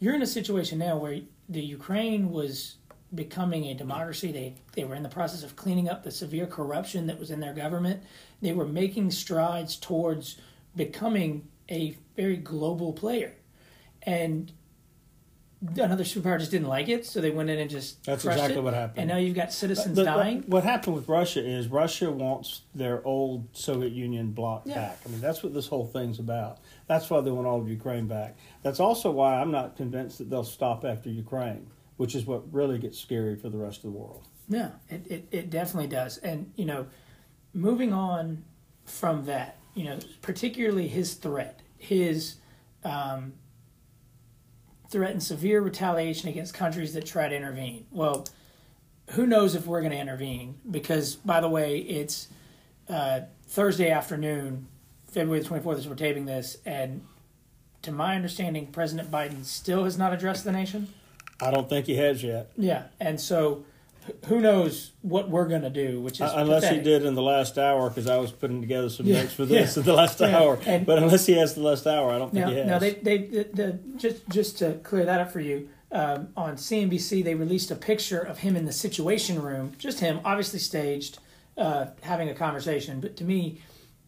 You're 0.00 0.14
in 0.14 0.22
a 0.22 0.26
situation 0.26 0.78
now 0.78 0.96
where 0.96 1.20
the 1.48 1.62
Ukraine 1.62 2.30
was 2.30 2.76
becoming 3.14 3.64
a 3.66 3.74
democracy. 3.74 4.32
They 4.32 4.54
they 4.72 4.84
were 4.84 4.96
in 4.96 5.04
the 5.04 5.08
process 5.08 5.44
of 5.44 5.54
cleaning 5.54 5.88
up 5.88 6.02
the 6.02 6.10
severe 6.10 6.46
corruption 6.46 7.06
that 7.06 7.18
was 7.20 7.30
in 7.30 7.38
their 7.38 7.54
government. 7.54 8.02
They 8.42 8.52
were 8.52 8.66
making 8.66 9.12
strides 9.12 9.76
towards 9.76 10.36
becoming 10.74 11.46
a 11.70 11.96
very 12.18 12.36
global 12.36 12.92
player, 12.92 13.32
and 14.02 14.50
another 15.76 16.02
superpower 16.02 16.36
just 16.38 16.50
didn't 16.50 16.66
like 16.66 16.88
it, 16.88 17.06
so 17.06 17.20
they 17.20 17.30
went 17.30 17.48
in 17.48 17.60
and 17.60 17.70
just 17.70 18.04
That's 18.04 18.24
exactly 18.24 18.56
it. 18.56 18.62
what 18.62 18.74
happened. 18.74 18.98
And 18.98 19.08
now 19.08 19.18
you've 19.18 19.36
got 19.36 19.52
citizens 19.52 19.94
But 19.94 20.04
dying. 20.04 20.38
What, 20.38 20.48
what 20.48 20.64
happened 20.64 20.96
with 20.96 21.08
Russia 21.08 21.40
is 21.44 21.68
Russia 21.68 22.10
wants 22.10 22.62
their 22.74 23.04
old 23.06 23.46
Soviet 23.52 23.92
Union 23.92 24.32
bloc 24.32 24.62
Yeah. 24.66 24.74
back. 24.74 24.98
I 25.06 25.08
mean, 25.10 25.20
that's 25.20 25.44
what 25.44 25.54
this 25.54 25.68
whole 25.68 25.86
thing's 25.86 26.18
about. 26.18 26.58
That's 26.88 27.08
why 27.08 27.20
they 27.20 27.30
want 27.30 27.46
all 27.46 27.60
of 27.60 27.68
Ukraine 27.68 28.08
back. 28.08 28.36
That's 28.62 28.80
also 28.80 29.12
why 29.12 29.40
I'm 29.40 29.52
not 29.52 29.76
convinced 29.76 30.18
that 30.18 30.28
they'll 30.28 30.42
stop 30.44 30.84
after 30.84 31.08
Ukraine, 31.08 31.68
which 31.98 32.16
is 32.16 32.24
what 32.26 32.52
really 32.52 32.78
gets 32.78 32.98
scary 32.98 33.36
for 33.36 33.48
the 33.48 33.58
rest 33.58 33.78
of 33.78 33.92
the 33.92 33.98
world. 33.98 34.24
Yeah, 34.48 34.70
it, 34.88 35.06
it, 35.08 35.28
it 35.30 35.50
definitely 35.50 35.88
does. 35.88 36.18
And, 36.18 36.52
you 36.56 36.64
know, 36.64 36.86
moving 37.52 37.92
on 37.92 38.44
from 38.84 39.24
that, 39.26 39.56
you 39.74 39.84
know, 39.84 39.98
particularly 40.22 40.88
his 40.88 41.14
threat, 41.14 41.60
his 41.78 42.36
um, 42.84 43.32
threatened 44.90 45.22
severe 45.22 45.60
retaliation 45.60 46.28
against 46.28 46.54
countries 46.54 46.94
that 46.94 47.06
try 47.06 47.28
to 47.28 47.34
intervene. 47.34 47.86
Well, 47.90 48.26
who 49.10 49.26
knows 49.26 49.54
if 49.54 49.66
we're 49.66 49.80
going 49.80 49.92
to 49.92 49.98
intervene? 49.98 50.58
Because, 50.70 51.16
by 51.16 51.40
the 51.40 51.48
way, 51.48 51.78
it's 51.78 52.28
uh, 52.88 53.20
Thursday 53.46 53.90
afternoon, 53.90 54.66
February 55.10 55.42
the 55.42 55.48
24th, 55.48 55.78
as 55.78 55.88
we're 55.88 55.94
taping 55.94 56.26
this, 56.26 56.58
and 56.66 57.02
to 57.82 57.92
my 57.92 58.16
understanding, 58.16 58.66
President 58.66 59.10
Biden 59.10 59.44
still 59.44 59.84
has 59.84 59.96
not 59.96 60.12
addressed 60.12 60.44
the 60.44 60.52
nation. 60.52 60.88
I 61.40 61.50
don't 61.50 61.68
think 61.68 61.86
he 61.86 61.94
has 61.96 62.22
yet, 62.22 62.50
Yeah, 62.56 62.84
and 62.98 63.20
so 63.20 63.64
who 64.26 64.40
knows 64.40 64.92
what 65.02 65.28
we're 65.30 65.48
going 65.48 65.62
to 65.62 65.70
do, 65.70 66.00
which 66.00 66.16
is 66.16 66.22
Uh, 66.22 66.34
unless 66.36 66.62
pathetic. 66.62 66.84
he 66.84 66.90
did 66.90 67.04
in 67.04 67.14
the 67.14 67.22
last 67.22 67.58
hour. 67.58 67.88
Because 67.88 68.06
I 68.06 68.16
was 68.18 68.30
putting 68.32 68.60
together 68.60 68.88
some 68.88 69.06
Yeah, 69.06 69.22
notes 69.22 69.32
for 69.34 69.44
this 69.46 69.76
yeah, 69.76 69.80
in 69.80 69.86
the 69.86 69.92
last 69.94 70.20
yeah. 70.20 70.36
hour. 70.38 70.58
And- 70.66 70.84
but 70.86 70.98
unless 70.98 71.26
he 71.26 71.34
has 71.34 71.54
the 71.54 71.62
last 71.62 71.86
hour, 71.86 72.10
I 72.10 72.18
don't 72.18 72.32
think 72.32 72.44
Now, 72.46 72.50
he 72.50 72.56
has. 72.58 72.66
now 72.66 72.78
they, 72.78 72.90
they, 72.94 73.18
the, 73.18 73.44
the, 73.52 73.78
just 73.96 74.28
just 74.28 74.58
to 74.58 74.74
clear 74.82 75.04
that 75.04 75.20
up 75.20 75.30
for 75.32 75.40
you, 75.40 75.68
um, 75.92 76.28
on 76.36 76.56
CNBC 76.56 77.22
they 77.24 77.34
released 77.34 77.70
a 77.70 77.76
picture 77.76 78.20
of 78.20 78.38
him 78.38 78.56
in 78.56 78.64
the 78.66 78.72
Situation 78.72 79.40
Room, 79.42 79.72
just 79.78 80.00
him, 80.00 80.20
obviously 80.24 80.58
staged, 80.58 81.18
uh, 81.56 81.86
having 82.02 82.28
a 82.28 82.34
conversation. 82.34 83.00
But 83.00 83.16
to 83.16 83.24
me, 83.24 83.60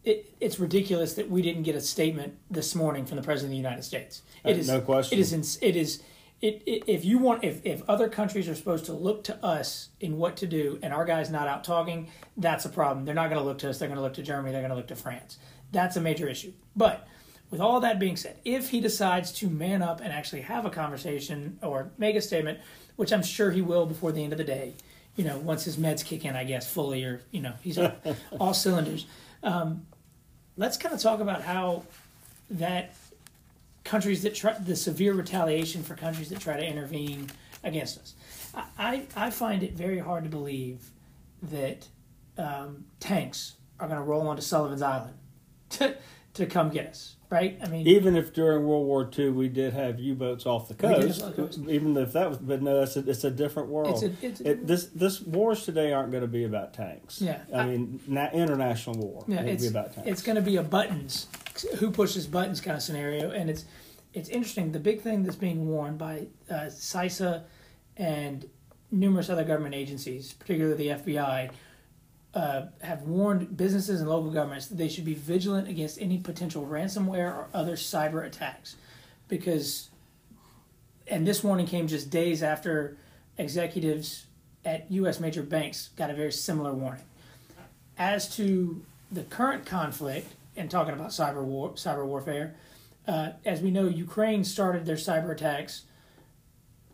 it, 0.03 0.33
it's 0.39 0.59
ridiculous 0.59 1.13
that 1.15 1.29
we 1.29 1.41
didn't 1.41 1.63
get 1.63 1.75
a 1.75 1.81
statement 1.81 2.33
this 2.49 2.73
morning 2.75 3.05
from 3.05 3.17
the 3.17 3.23
President 3.23 3.47
of 3.47 3.51
the 3.51 3.57
United 3.57 3.83
States. 3.83 4.21
It 4.43 4.55
Uh, 4.55 4.59
is 4.59 4.67
no 4.67 4.81
question. 4.81 5.17
It 5.19 5.21
is. 5.21 5.57
It 5.61 5.75
is. 5.75 6.01
It, 6.41 6.63
it, 6.65 6.83
if 6.87 7.05
you 7.05 7.19
want, 7.19 7.43
if, 7.43 7.63
if 7.63 7.87
other 7.87 8.09
countries 8.09 8.49
are 8.49 8.55
supposed 8.55 8.85
to 8.85 8.93
look 8.93 9.23
to 9.25 9.45
us 9.45 9.89
in 9.99 10.17
what 10.17 10.37
to 10.37 10.47
do, 10.47 10.79
and 10.81 10.91
our 10.91 11.05
guy's 11.05 11.29
not 11.29 11.47
out 11.47 11.63
talking, 11.63 12.09
that's 12.35 12.65
a 12.65 12.69
problem. 12.69 13.05
They're 13.05 13.13
not 13.13 13.29
going 13.29 13.39
to 13.39 13.45
look 13.45 13.59
to 13.59 13.69
us. 13.69 13.77
They're 13.77 13.87
going 13.87 13.97
to 13.97 14.01
look 14.01 14.15
to 14.15 14.23
Germany. 14.23 14.51
They're 14.51 14.61
going 14.61 14.71
to 14.71 14.75
look 14.75 14.87
to 14.87 14.95
France. 14.95 15.37
That's 15.71 15.95
a 15.97 16.01
major 16.01 16.27
issue. 16.27 16.53
But 16.75 17.07
with 17.51 17.61
all 17.61 17.79
that 17.81 17.99
being 17.99 18.15
said, 18.15 18.39
if 18.43 18.69
he 18.69 18.79
decides 18.79 19.31
to 19.33 19.49
man 19.49 19.81
up 19.81 19.99
and 19.99 20.11
actually 20.11 20.41
have 20.41 20.65
a 20.65 20.69
conversation 20.69 21.59
or 21.61 21.91
make 21.97 22.15
a 22.15 22.21
statement, 22.21 22.59
which 22.95 23.13
I'm 23.13 23.23
sure 23.23 23.51
he 23.51 23.61
will 23.61 23.85
before 23.85 24.11
the 24.11 24.23
end 24.23 24.31
of 24.31 24.37
the 24.37 24.43
day, 24.43 24.73
you 25.15 25.25
know, 25.25 25.37
once 25.37 25.65
his 25.65 25.77
meds 25.77 26.03
kick 26.03 26.25
in, 26.25 26.35
I 26.35 26.45
guess 26.45 26.71
fully, 26.71 27.03
or 27.03 27.21
you 27.31 27.41
know, 27.41 27.53
he's 27.61 27.77
all, 27.77 27.91
all 28.39 28.53
cylinders. 28.53 29.05
Um, 29.43 29.85
let's 30.57 30.77
kind 30.77 30.95
of 30.95 31.01
talk 31.01 31.19
about 31.19 31.41
how 31.41 31.83
that 32.51 32.95
countries 33.83 34.21
that 34.23 34.35
try 34.35 34.53
the 34.57 34.75
severe 34.75 35.13
retaliation 35.13 35.83
for 35.83 35.95
countries 35.95 36.29
that 36.29 36.39
try 36.39 36.57
to 36.57 36.65
intervene 36.65 37.27
against 37.63 37.97
us. 37.99 38.15
I 38.53 38.63
I, 39.15 39.25
I 39.27 39.29
find 39.29 39.63
it 39.63 39.73
very 39.73 39.99
hard 39.99 40.23
to 40.23 40.29
believe 40.29 40.89
that 41.43 41.87
um, 42.37 42.85
tanks 42.99 43.55
are 43.79 43.87
going 43.87 43.99
to 43.99 44.05
roll 44.05 44.27
onto 44.27 44.41
Sullivan's 44.41 44.81
Island 44.81 45.15
to 45.71 45.95
to 46.35 46.45
come 46.45 46.69
get 46.69 46.87
us. 46.87 47.15
Right? 47.29 47.57
I 47.63 47.67
mean, 47.69 47.87
Even 47.87 48.17
if 48.17 48.33
during 48.33 48.67
World 48.67 48.85
War 48.85 49.09
II 49.17 49.29
we 49.29 49.47
did 49.47 49.71
have 49.71 50.01
U-boats 50.01 50.45
off 50.45 50.67
the 50.67 50.73
coast, 50.73 51.21
off 51.21 51.33
the 51.33 51.43
coast. 51.43 51.59
even 51.69 51.95
if 51.95 52.11
that 52.11 52.27
was, 52.27 52.39
but 52.39 52.61
no, 52.61 52.81
it's 52.81 52.97
a, 52.97 53.09
it's 53.09 53.23
a 53.23 53.31
different 53.31 53.69
world. 53.69 54.03
it's 54.03 54.03
a, 54.03 54.25
it's 54.27 54.41
a, 54.41 54.49
It, 54.51 54.67
this 54.67 54.87
this 54.87 55.21
wars 55.21 55.63
today 55.63 55.93
aren't 55.93 56.11
going 56.11 56.23
to 56.23 56.27
be 56.27 56.43
about 56.43 56.73
tanks. 56.73 57.21
Yeah. 57.21 57.39
I 57.55 57.65
mean, 57.67 58.01
na- 58.05 58.31
international 58.33 58.97
war 58.99 59.23
Yeah, 59.29 59.43
it's 59.43 59.63
be 59.63 59.69
about 59.69 59.93
tanks. 59.95 60.09
it's 60.09 60.21
going 60.21 60.35
to 60.35 60.41
be 60.41 60.57
a 60.57 60.61
buttons, 60.63 61.27
who 61.77 61.91
pushes 61.91 62.27
buttons 62.27 62.61
kind 62.61 62.77
of 62.77 62.83
scenario, 62.83 63.31
and 63.31 63.49
it's 63.49 63.65
it's 64.13 64.29
interesting. 64.29 64.71
The 64.71 64.79
big 64.79 65.01
thing 65.01 65.23
that's 65.23 65.35
being 65.35 65.67
warned 65.67 65.97
by 65.97 66.27
uh, 66.49 66.65
CISA 66.65 67.43
and 67.97 68.49
numerous 68.91 69.29
other 69.29 69.43
government 69.43 69.73
agencies, 69.73 70.33
particularly 70.33 70.75
the 70.75 70.87
FBI, 70.87 71.51
uh, 72.33 72.63
have 72.81 73.03
warned 73.03 73.55
businesses 73.55 74.01
and 74.01 74.09
local 74.09 74.31
governments 74.31 74.67
that 74.67 74.77
they 74.77 74.89
should 74.89 75.05
be 75.05 75.13
vigilant 75.13 75.67
against 75.67 76.01
any 76.01 76.17
potential 76.17 76.65
ransomware 76.65 77.33
or 77.33 77.47
other 77.53 77.75
cyber 77.75 78.25
attacks, 78.25 78.75
because, 79.27 79.89
and 81.07 81.25
this 81.25 81.43
warning 81.43 81.65
came 81.65 81.87
just 81.87 82.09
days 82.09 82.43
after 82.43 82.97
executives 83.37 84.25
at 84.63 84.89
U.S. 84.91 85.19
major 85.19 85.41
banks 85.41 85.89
got 85.95 86.09
a 86.09 86.13
very 86.13 86.31
similar 86.31 86.73
warning. 86.73 87.03
As 87.97 88.33
to 88.35 88.81
the 89.11 89.23
current 89.23 89.65
conflict 89.65 90.33
and 90.55 90.69
talking 90.69 90.93
about 90.93 91.09
cyber 91.09 91.43
war, 91.43 91.71
cyber 91.73 92.05
warfare, 92.05 92.55
uh, 93.07 93.31
as 93.45 93.61
we 93.61 93.71
know, 93.71 93.87
Ukraine 93.87 94.43
started 94.43 94.85
their 94.85 94.95
cyber 94.95 95.31
attacks 95.31 95.83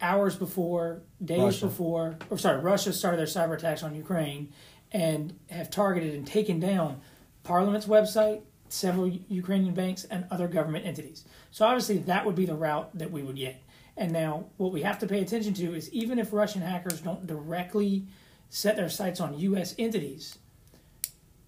hours 0.02 0.36
before, 0.36 1.02
days 1.24 1.40
Russia. 1.40 1.66
before, 1.66 2.18
or 2.30 2.38
sorry, 2.38 2.62
Russia 2.62 2.94
started 2.94 3.18
their 3.18 3.26
cyber 3.26 3.56
attacks 3.56 3.84
on 3.84 3.96
Ukraine 3.96 4.54
and 4.92 5.38
have 5.50 5.70
targeted 5.70 6.14
and 6.14 6.26
taken 6.26 6.60
down 6.60 7.02
Parliament's 7.44 7.88
website, 7.88 8.42
several 8.70 9.08
Ukrainian 9.08 9.74
banks, 9.74 10.04
and 10.06 10.26
other 10.32 10.48
government 10.48 10.86
entities. 10.86 11.26
So 11.52 11.66
obviously, 11.66 11.98
that 12.00 12.26
would 12.26 12.36
be 12.36 12.46
the 12.46 12.56
route 12.56 12.98
that 12.98 13.12
we 13.12 13.24
would 13.24 13.36
get. 13.36 13.62
And 13.96 14.12
now, 14.14 14.46
what 14.58 14.72
we 14.72 14.84
have 14.84 15.00
to 15.00 15.08
pay 15.08 15.22
attention 15.22 15.54
to 15.56 15.74
is 15.74 15.92
even 15.92 16.20
if 16.20 16.32
Russian 16.32 16.62
hackers 16.62 17.02
don't 17.02 17.26
directly 17.26 18.06
set 18.50 18.76
their 18.76 18.90
sights 18.90 19.20
on 19.20 19.40
U.S. 19.40 19.74
entities, 19.80 20.38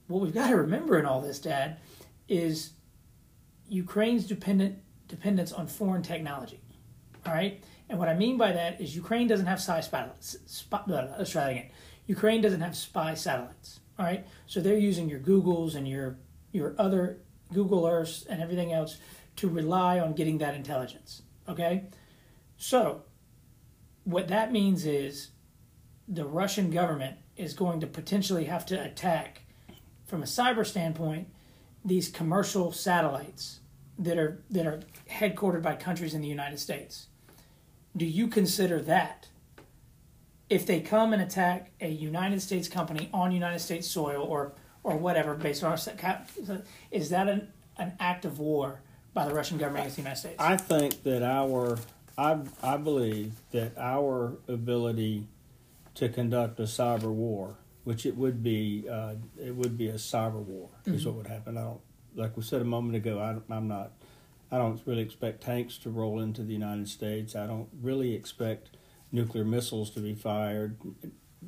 what 0.07 0.21
we've 0.21 0.33
got 0.33 0.49
to 0.49 0.55
remember 0.55 0.97
in 0.97 1.05
all 1.05 1.21
this, 1.21 1.39
Dad, 1.39 1.77
is 2.29 2.71
Ukraine's 3.67 4.25
dependent 4.25 4.79
dependence 5.07 5.51
on 5.51 5.67
foreign 5.67 6.03
technology. 6.03 6.61
All 7.25 7.33
right, 7.33 7.61
and 7.89 7.99
what 7.99 8.07
I 8.07 8.13
mean 8.13 8.37
by 8.37 8.51
that 8.53 8.79
is 8.79 8.95
Ukraine 8.95 9.27
doesn't 9.27 9.47
have 9.47 9.59
spy 9.59 9.81
satellites. 9.81 10.37
Spy, 10.45 10.81
let's 10.87 11.31
try 11.31 11.45
that 11.45 11.51
again. 11.51 11.69
Ukraine 12.07 12.41
doesn't 12.41 12.61
have 12.61 12.75
spy 12.77 13.13
satellites. 13.15 13.81
All 13.97 14.05
right, 14.05 14.25
so 14.45 14.61
they're 14.61 14.77
using 14.77 15.09
your 15.09 15.19
Googles 15.19 15.75
and 15.75 15.87
your 15.87 16.17
your 16.51 16.75
other 16.77 17.17
Google 17.53 17.85
Earths 17.85 18.25
and 18.29 18.41
everything 18.41 18.71
else 18.71 18.97
to 19.37 19.49
rely 19.49 19.99
on 19.99 20.13
getting 20.13 20.37
that 20.37 20.55
intelligence. 20.55 21.23
Okay, 21.47 21.85
so 22.57 23.03
what 24.03 24.27
that 24.27 24.51
means 24.51 24.85
is 24.85 25.29
the 26.07 26.25
Russian 26.25 26.71
government 26.71 27.17
is 27.35 27.53
going 27.53 27.79
to 27.79 27.87
potentially 27.87 28.45
have 28.45 28.65
to 28.67 28.83
attack, 28.83 29.41
from 30.05 30.23
a 30.23 30.25
cyber 30.25 30.65
standpoint, 30.65 31.27
these 31.89 32.07
commercial 32.07 32.71
satellites 32.71 33.59
that 33.97 34.17
are 34.17 34.41
that 34.49 34.65
are 34.65 34.79
headquartered 35.09 35.61
by 35.61 35.75
countries 35.75 36.13
in 36.13 36.21
the 36.21 36.27
United 36.27 36.59
States. 36.59 37.07
Do 37.97 38.05
you 38.05 38.27
consider 38.27 38.81
that 38.83 39.27
if 40.49 40.65
they 40.65 40.79
come 40.79 41.11
and 41.11 41.21
attack 41.21 41.71
a 41.81 41.89
United 41.89 42.41
States 42.41 42.67
company 42.67 43.09
on 43.13 43.31
United 43.31 43.59
States 43.59 43.87
soil 43.87 44.23
or 44.23 44.53
or 44.83 44.97
whatever 44.97 45.35
based 45.35 45.63
on 45.63 45.71
our 45.71 46.61
is 46.91 47.09
that 47.09 47.27
an, 47.27 47.51
an 47.77 47.93
act 47.99 48.25
of 48.25 48.39
war 48.39 48.81
by 49.13 49.27
the 49.27 49.33
Russian 49.33 49.57
government 49.57 49.81
against 49.81 49.95
the 49.97 50.01
United 50.01 50.19
States? 50.19 50.35
I 50.39 50.57
think 50.57 51.03
that 51.03 51.23
our, 51.23 51.77
I, 52.17 52.39
I 52.63 52.77
believe 52.77 53.33
that 53.51 53.77
our 53.77 54.37
ability 54.47 55.27
to 55.95 56.09
conduct 56.09 56.59
a 56.59 56.63
cyber 56.63 57.11
war, 57.11 57.57
which 57.83 58.05
it 58.05 58.15
would 58.15 58.43
be, 58.43 58.85
uh, 58.89 59.15
it 59.41 59.55
would 59.55 59.77
be 59.77 59.87
a 59.89 59.93
cyber 59.95 60.33
war, 60.43 60.69
is 60.85 61.05
what 61.05 61.15
would 61.15 61.27
happen. 61.27 61.57
I 61.57 61.61
don't, 61.61 61.81
like 62.15 62.35
we 62.37 62.43
said 62.43 62.61
a 62.61 62.65
moment 62.65 62.95
ago, 62.95 63.19
I, 63.19 63.53
I'm 63.53 63.67
not, 63.67 63.93
I 64.51 64.57
don't 64.57 64.81
really 64.85 65.01
expect 65.01 65.41
tanks 65.41 65.77
to 65.79 65.89
roll 65.89 66.19
into 66.19 66.43
the 66.43 66.53
United 66.53 66.87
States. 66.89 67.35
I 67.35 67.47
don't 67.47 67.69
really 67.81 68.13
expect 68.13 68.69
nuclear 69.11 69.43
missiles 69.45 69.89
to 69.91 69.99
be 69.99 70.13
fired. 70.13 70.77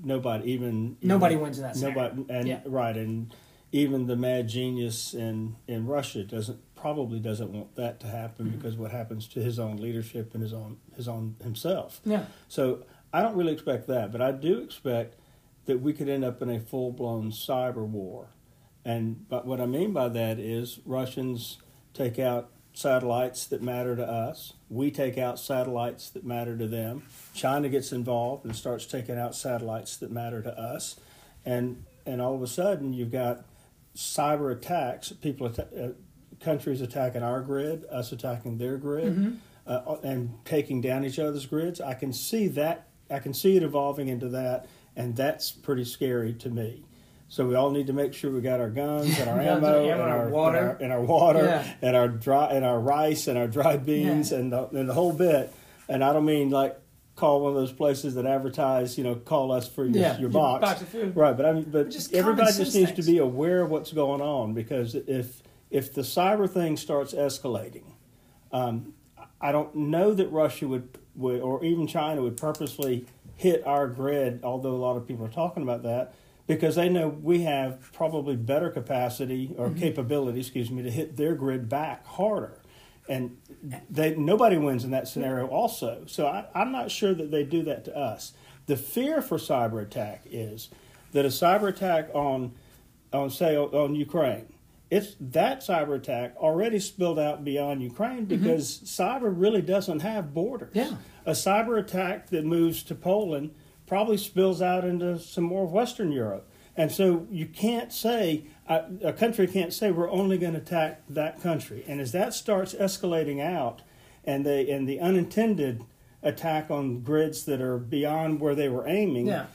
Nobody, 0.04 0.52
even 0.52 0.98
Nobody 1.02 1.34
even- 1.36 1.44
wins 1.44 1.60
that 1.60 1.76
scenario. 1.76 2.14
Nobody, 2.14 2.34
and 2.34 2.48
Yeah. 2.48 2.60
right, 2.66 2.96
and 2.96 3.34
even 3.74 4.06
the 4.08 4.16
mad 4.16 4.48
genius 4.50 5.14
in 5.14 5.56
in 5.68 5.86
Russia 5.86 6.24
doesn't 6.24 6.60
probably 6.76 7.20
doesn't 7.20 7.52
want 7.54 7.76
that 7.76 8.00
to 8.02 8.08
happen 8.08 8.48
Mm-hmm. 8.48 8.58
because 8.58 8.76
what 8.78 8.92
happens 8.92 9.28
to 9.30 9.40
his 9.42 9.60
own 9.60 9.78
leadership 9.78 10.34
and 10.34 10.42
his 10.44 10.54
own 10.54 10.78
his 10.96 11.08
own 11.08 11.36
himself. 11.44 12.02
Yeah. 12.06 12.26
So 12.48 12.84
I 13.14 13.22
don't 13.22 13.36
really 13.36 13.54
expect 13.54 13.88
that, 13.88 14.12
but 14.12 14.22
I 14.22 14.32
do 14.32 14.60
expect 14.60 15.16
that 15.72 15.80
we 15.82 15.94
could 15.94 16.10
end 16.10 16.26
up 16.26 16.42
in 16.42 16.50
a 16.50 16.60
full 16.60 16.92
blown 16.92 17.32
cyber 17.32 17.86
war. 17.86 18.28
And 18.84 19.28
but 19.30 19.46
what 19.46 19.62
I 19.62 19.66
mean 19.66 19.94
by 19.94 20.10
that 20.10 20.38
is 20.38 20.80
Russians 20.86 21.60
take 21.94 22.20
out 22.20 22.50
satellites 22.74 23.46
that 23.48 23.62
matter 23.62 23.96
to 23.96 24.04
us. 24.04 24.54
We 24.70 24.92
take 24.92 25.18
out 25.18 25.40
satellites 25.40 26.10
that 26.10 26.26
matter 26.26 26.58
to 26.58 26.68
them. 26.68 27.04
China 27.34 27.70
gets 27.70 27.92
involved 27.92 28.44
and 28.46 28.56
starts 28.56 28.86
taking 28.86 29.18
out 29.18 29.36
satellites 29.36 29.98
that 29.98 30.12
matter 30.12 30.42
to 30.42 30.58
us. 30.60 31.00
And 31.46 31.86
and 32.06 32.22
all 32.22 32.36
of 32.36 32.42
a 32.42 32.48
sudden 32.48 32.94
you've 32.94 33.12
got 33.12 33.46
cyber 33.96 34.52
attacks, 34.52 35.12
people 35.12 35.48
uh, 35.48 35.90
countries 36.40 36.82
attacking 36.82 37.24
our 37.24 37.42
grid, 37.42 37.86
us 37.90 38.12
attacking 38.12 38.58
their 38.58 38.78
grid, 38.78 39.40
uh, 39.68 39.96
and 40.04 40.34
taking 40.44 40.82
down 40.82 41.06
each 41.06 41.20
other's 41.20 41.46
grids. 41.46 41.80
I 41.80 41.94
can 41.94 42.12
see 42.12 42.48
that. 42.50 42.88
I 43.10 43.20
can 43.20 43.34
see 43.34 43.58
it 43.58 43.64
evolving 43.64 44.08
into 44.08 44.30
that, 44.30 44.68
and 44.96 45.16
that's 45.16 45.52
pretty 45.52 45.84
scary 45.86 46.34
to 46.34 46.50
me. 46.50 46.84
So 47.30 47.48
we 47.48 47.56
all 47.56 47.72
need 47.72 47.88
to 47.88 47.94
make 47.94 48.14
sure 48.14 48.30
we 48.30 48.42
got 48.42 48.60
our 48.60 48.70
guns 48.70 49.18
and 49.18 49.30
our 49.30 49.40
ammo, 49.42 49.90
and, 49.90 50.02
our 50.02 50.28
water. 50.30 50.58
and 50.58 50.68
our, 50.68 50.76
and 50.82 50.92
our 50.94 51.02
water 51.02 51.46
Yeah. 51.46 51.74
and 51.82 51.96
our 51.96 52.08
dry 52.10 52.48
and 52.52 52.66
our 52.66 52.80
rice 52.80 53.28
and 53.28 53.38
our 53.38 53.48
dried 53.48 53.86
beans 53.86 54.32
Yeah. 54.32 54.40
and 54.40 54.52
the, 54.52 54.68
and 54.70 54.90
the 54.90 54.94
whole 54.94 55.14
bit. 55.14 55.54
And 55.88 56.04
I 56.04 56.12
don't 56.12 56.26
mean 56.26 56.50
like 56.50 56.78
call 57.16 57.42
one 57.42 57.52
of 57.52 57.56
those 57.56 57.72
places 57.72 58.16
that 58.16 58.26
advertise, 58.26 58.98
you 58.98 59.04
know, 59.04 59.16
call 59.16 59.52
us 59.52 59.68
for 59.70 59.86
your, 59.86 59.96
Yeah, 59.96 60.12
your 60.14 60.22
your 60.22 60.30
box. 60.30 60.62
box 60.62 60.82
of 60.82 60.90
food. 60.90 61.16
Right, 61.16 61.36
but 61.38 61.46
I 61.46 61.54
mean, 61.54 61.66
but 61.72 61.90
Just 61.90 62.14
everybody 62.14 62.52
just 62.52 62.76
needs 62.76 62.92
to 62.94 63.04
be 63.04 63.18
aware 63.20 63.62
of 63.62 63.70
what's 63.70 63.94
going 63.94 64.22
on 64.22 64.54
because 64.54 64.96
if 64.96 65.42
if 65.70 65.94
the 65.94 66.02
cyber 66.02 66.50
thing 66.50 66.76
starts 66.76 67.14
escalating, 67.14 67.84
um, 68.52 68.94
I 69.40 69.54
don't 69.54 69.74
know 69.74 70.14
that 70.14 70.28
Russia 70.28 70.68
would, 70.68 70.98
would 71.16 71.40
or 71.42 71.64
even 71.64 71.88
China 71.88 72.22
would 72.24 72.36
purposely 72.36 73.06
hit 73.36 73.66
our 73.66 73.88
grid. 73.88 74.42
Although 74.44 74.74
a 74.74 74.78
lot 74.78 74.98
of 74.98 75.08
people 75.08 75.26
are 75.26 75.30
talking 75.30 75.64
about 75.64 75.84
that 75.84 76.14
because 76.48 76.76
they 76.76 76.90
know 76.90 77.08
we 77.08 77.42
have 77.42 77.92
probably 77.94 78.36
better 78.36 78.70
capacity 78.70 79.54
or 79.58 79.70
mm-hmm. 79.70 79.80
capability, 79.80 80.40
excuse 80.40 80.70
me, 80.70 80.84
to 80.84 80.92
hit 80.92 81.18
their 81.18 81.36
grid 81.36 81.70
back 81.70 82.06
harder. 82.06 82.60
And 83.10 83.38
they 83.90 84.16
nobody 84.16 84.58
wins 84.58 84.84
in 84.84 84.92
that 84.92 85.08
scenario. 85.08 85.48
Also, 85.48 86.04
so 86.06 86.28
I, 86.28 86.46
I'm 86.54 86.72
not 86.72 86.92
sure 86.92 87.14
that 87.14 87.32
they 87.32 87.44
do 87.44 87.64
that 87.64 87.84
to 87.86 87.98
us. 87.98 88.34
The 88.68 88.78
fear 88.78 89.22
for 89.22 89.38
cyber 89.38 89.82
attack 89.82 90.24
is 90.30 90.70
that 91.12 91.26
a 91.26 91.30
cyber 91.30 91.70
attack 91.70 92.10
on 92.14 92.54
on 93.12 93.30
say 93.30 93.58
on 93.58 93.96
Ukraine, 93.96 94.46
it's 94.92 95.16
that 95.22 95.62
cyber 95.62 95.96
attack 95.96 96.36
already 96.36 96.78
spilled 96.78 97.18
out 97.18 97.46
beyond 97.46 97.82
Ukraine 97.82 98.28
mm-hmm. 98.28 98.44
because 98.44 98.82
cyber 98.82 99.34
really 99.34 99.62
doesn't 99.62 100.02
have 100.02 100.34
borders. 100.34 100.72
Yeah. 100.74 100.96
A 101.26 101.32
cyber 101.32 101.80
attack 101.80 102.28
that 102.28 102.44
moves 102.44 102.84
to 102.84 102.96
Poland 102.96 103.56
probably 103.88 104.18
spills 104.18 104.62
out 104.62 104.84
into 104.84 105.18
some 105.18 105.46
more 105.46 105.66
Western 105.66 106.12
Europe. 106.12 106.50
And 106.76 106.92
so 106.92 107.26
you 107.32 107.46
can't 107.46 107.92
say, 107.94 108.48
a, 108.68 108.84
a 109.06 109.14
country 109.14 109.48
can't 109.48 109.74
say 109.74 109.92
we're 109.92 110.12
only 110.12 110.38
going 110.38 110.54
to 110.54 110.60
attack 110.60 111.04
that 111.10 111.42
country. 111.42 111.86
And 111.88 112.02
as 112.02 112.12
that 112.12 112.34
starts 112.34 112.74
escalating 112.74 113.42
out 113.42 113.82
and, 114.26 114.46
they, 114.46 114.70
and 114.70 114.88
the 114.88 115.00
unintended 115.00 115.86
attack 116.22 116.70
on 116.70 117.02
grids 117.02 117.46
that 117.46 117.62
are 117.62 117.78
beyond 117.78 118.42
where 118.42 118.56
they 118.56 118.68
were 118.68 118.88
aiming, 118.88 119.28
Yeah. 119.28 119.46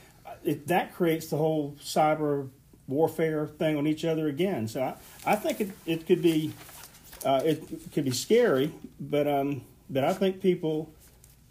it, 0.43 0.67
that 0.67 0.95
creates 0.95 1.27
the 1.27 1.37
whole 1.37 1.75
cyber 1.79 2.49
warfare 2.87 3.47
thing 3.47 3.77
on 3.77 3.85
each 3.87 4.05
other 4.05 4.27
again. 4.27 4.67
So 4.67 4.81
I, 4.81 4.95
I 5.25 5.35
think 5.35 5.61
it, 5.61 5.71
it 5.85 6.07
could 6.07 6.21
be 6.21 6.53
uh, 7.25 7.41
it 7.43 7.63
could 7.93 8.05
be 8.05 8.11
scary, 8.11 8.71
but 8.99 9.27
um, 9.27 9.61
but 9.89 10.03
I 10.03 10.13
think 10.13 10.41
people, 10.41 10.93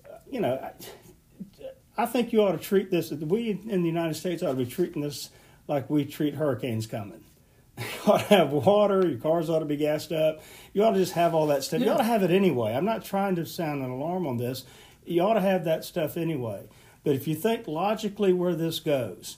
uh, 0.04 0.18
you 0.30 0.40
know, 0.40 0.54
I, 0.54 2.02
I 2.02 2.06
think 2.06 2.32
you 2.32 2.42
ought 2.42 2.52
to 2.52 2.58
treat 2.58 2.90
this. 2.90 3.10
We 3.10 3.50
in 3.68 3.82
the 3.82 3.88
United 3.88 4.14
States 4.14 4.42
ought 4.42 4.50
to 4.50 4.54
be 4.54 4.66
treating 4.66 5.02
this 5.02 5.30
like 5.68 5.90
we 5.90 6.04
treat 6.04 6.34
hurricanes 6.34 6.86
coming. 6.86 7.22
You 8.06 8.12
ought 8.12 8.20
to 8.20 8.26
have 8.26 8.52
water. 8.52 9.06
Your 9.06 9.18
cars 9.18 9.50
ought 9.50 9.58
to 9.58 9.66
be 9.66 9.76
gassed 9.76 10.12
up. 10.12 10.40
You 10.72 10.84
ought 10.84 10.92
to 10.92 10.98
just 10.98 11.12
have 11.12 11.34
all 11.34 11.48
that 11.48 11.62
stuff. 11.62 11.80
You 11.80 11.90
ought 11.90 11.98
to 11.98 12.04
have 12.04 12.22
it 12.22 12.30
anyway. 12.30 12.72
I'm 12.72 12.86
not 12.86 13.04
trying 13.04 13.34
to 13.36 13.44
sound 13.44 13.82
an 13.82 13.90
alarm 13.90 14.26
on 14.26 14.38
this. 14.38 14.64
You 15.04 15.20
ought 15.22 15.34
to 15.34 15.40
have 15.40 15.64
that 15.64 15.84
stuff 15.84 16.16
anyway. 16.16 16.68
But 17.04 17.16
if 17.16 17.28
you 17.28 17.34
think 17.34 17.66
logically 17.66 18.32
where 18.32 18.54
this 18.54 18.80
goes, 18.80 19.36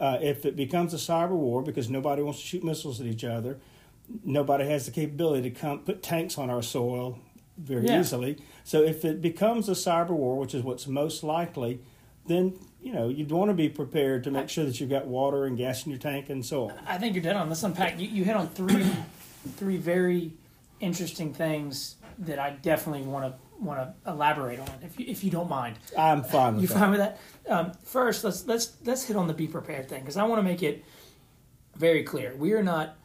uh, 0.00 0.18
if 0.20 0.44
it 0.46 0.56
becomes 0.56 0.94
a 0.94 0.96
cyber 0.96 1.30
war 1.30 1.62
because 1.62 1.88
nobody 1.90 2.22
wants 2.22 2.40
to 2.40 2.46
shoot 2.46 2.64
missiles 2.64 3.00
at 3.00 3.06
each 3.06 3.24
other, 3.24 3.58
nobody 4.24 4.64
has 4.66 4.86
the 4.86 4.92
capability 4.92 5.50
to 5.50 5.50
come 5.50 5.80
put 5.80 6.02
tanks 6.02 6.38
on 6.38 6.50
our 6.50 6.62
soil 6.62 7.18
very 7.56 7.86
Yeah. 7.86 8.00
easily. 8.00 8.38
So 8.64 8.82
if 8.82 9.04
it 9.04 9.20
becomes 9.20 9.68
a 9.68 9.72
cyber 9.72 10.10
war, 10.10 10.36
which 10.38 10.54
is 10.54 10.62
what's 10.62 10.86
most 10.86 11.22
likely, 11.24 11.80
then 12.26 12.58
you 12.80 12.92
know 12.92 13.08
you'd 13.08 13.30
want 13.32 13.50
to 13.50 13.54
be 13.54 13.68
prepared 13.68 14.22
to 14.24 14.30
make 14.30 14.48
sure 14.48 14.64
that 14.64 14.78
you've 14.80 14.90
got 14.90 15.06
water 15.06 15.44
and 15.46 15.56
gas 15.56 15.84
in 15.84 15.90
your 15.90 15.98
tank 15.98 16.28
and 16.30 16.44
so 16.44 16.68
on. 16.70 16.74
I 16.86 16.98
think 16.98 17.14
you're 17.14 17.22
dead 17.22 17.36
on. 17.36 17.48
Let's 17.48 17.62
unpack. 17.62 17.98
You, 17.98 18.06
you 18.08 18.24
hit 18.24 18.36
on 18.36 18.48
three, 18.48 18.86
three 19.56 19.76
very 19.78 20.32
interesting 20.80 21.32
things 21.34 21.96
that 22.20 22.38
I 22.38 22.50
definitely 22.50 23.02
want 23.02 23.24
to 23.32 23.38
want 23.60 23.80
to 23.80 24.10
elaborate 24.10 24.58
on, 24.60 24.68
if 24.82 24.98
you, 24.98 25.06
if 25.08 25.24
you 25.24 25.30
don't 25.30 25.48
mind. 25.48 25.76
I'm 25.96 26.22
fine 26.22 26.54
with 26.54 26.62
You 26.62 26.68
that. 26.68 26.78
fine 26.78 26.90
with 26.90 27.00
that? 27.00 27.18
Um, 27.48 27.72
first, 27.84 28.24
let's 28.24 28.46
let's 28.46 28.76
let's 28.84 29.04
hit 29.04 29.16
on 29.16 29.26
the 29.26 29.34
be 29.34 29.46
prepared 29.46 29.88
thing 29.88 30.00
because 30.00 30.16
I 30.16 30.24
want 30.24 30.38
to 30.38 30.42
make 30.42 30.62
it 30.62 30.84
very 31.76 32.02
clear. 32.02 32.34
We 32.36 32.52
are 32.52 32.62
not 32.62 32.96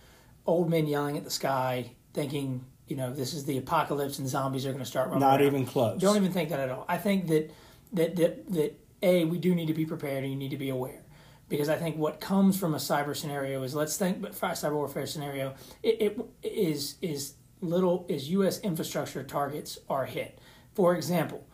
old 0.46 0.70
men 0.70 0.88
yelling 0.88 1.18
at 1.18 1.24
the 1.24 1.30
sky, 1.32 1.92
thinking 2.14 2.66
you 2.88 2.96
know 2.96 3.14
this 3.14 3.34
is 3.34 3.46
the 3.46 3.58
apocalypse 3.58 4.20
and 4.20 4.28
zombies 4.28 4.66
are 4.66 4.72
going 4.72 4.84
to 4.84 4.90
start 4.90 5.08
running. 5.08 5.22
Not 5.22 5.40
around. 5.40 5.48
even 5.48 5.66
close. 5.66 6.02
Don't 6.02 6.18
even 6.18 6.32
think 6.32 6.50
that 6.50 6.60
at 6.60 6.70
all. 6.70 6.86
I 6.88 6.98
think 6.98 7.28
that 7.28 7.52
that 7.94 8.16
that 8.18 8.52
that 8.52 8.80
a 9.02 9.26
we 9.26 9.38
do 9.38 9.54
need 9.56 9.68
to 9.68 9.74
be 9.74 9.86
prepared 9.86 10.24
and 10.24 10.32
you 10.32 10.38
need 10.40 10.52
to 10.52 10.58
be 10.58 10.70
aware 10.70 11.02
because 11.50 11.70
I 11.70 11.76
think 11.76 11.98
what 11.98 12.20
comes 12.22 12.58
from 12.58 12.74
a 12.74 12.78
cyber 12.78 13.16
scenario 13.16 13.64
is 13.64 13.76
let's 13.76 13.98
think 13.98 14.22
but 14.22 14.34
cyber 14.34 14.74
warfare 14.74 15.06
scenario 15.06 15.56
it, 15.84 16.02
it 16.02 16.20
is 16.44 16.96
is 17.02 17.34
little 17.62 18.06
is 18.10 18.30
U.S. 18.32 18.60
infrastructure 18.62 19.24
targets 19.24 19.80
are 19.90 20.06
hit. 20.06 20.40
For 20.76 20.96
example, 20.96 21.46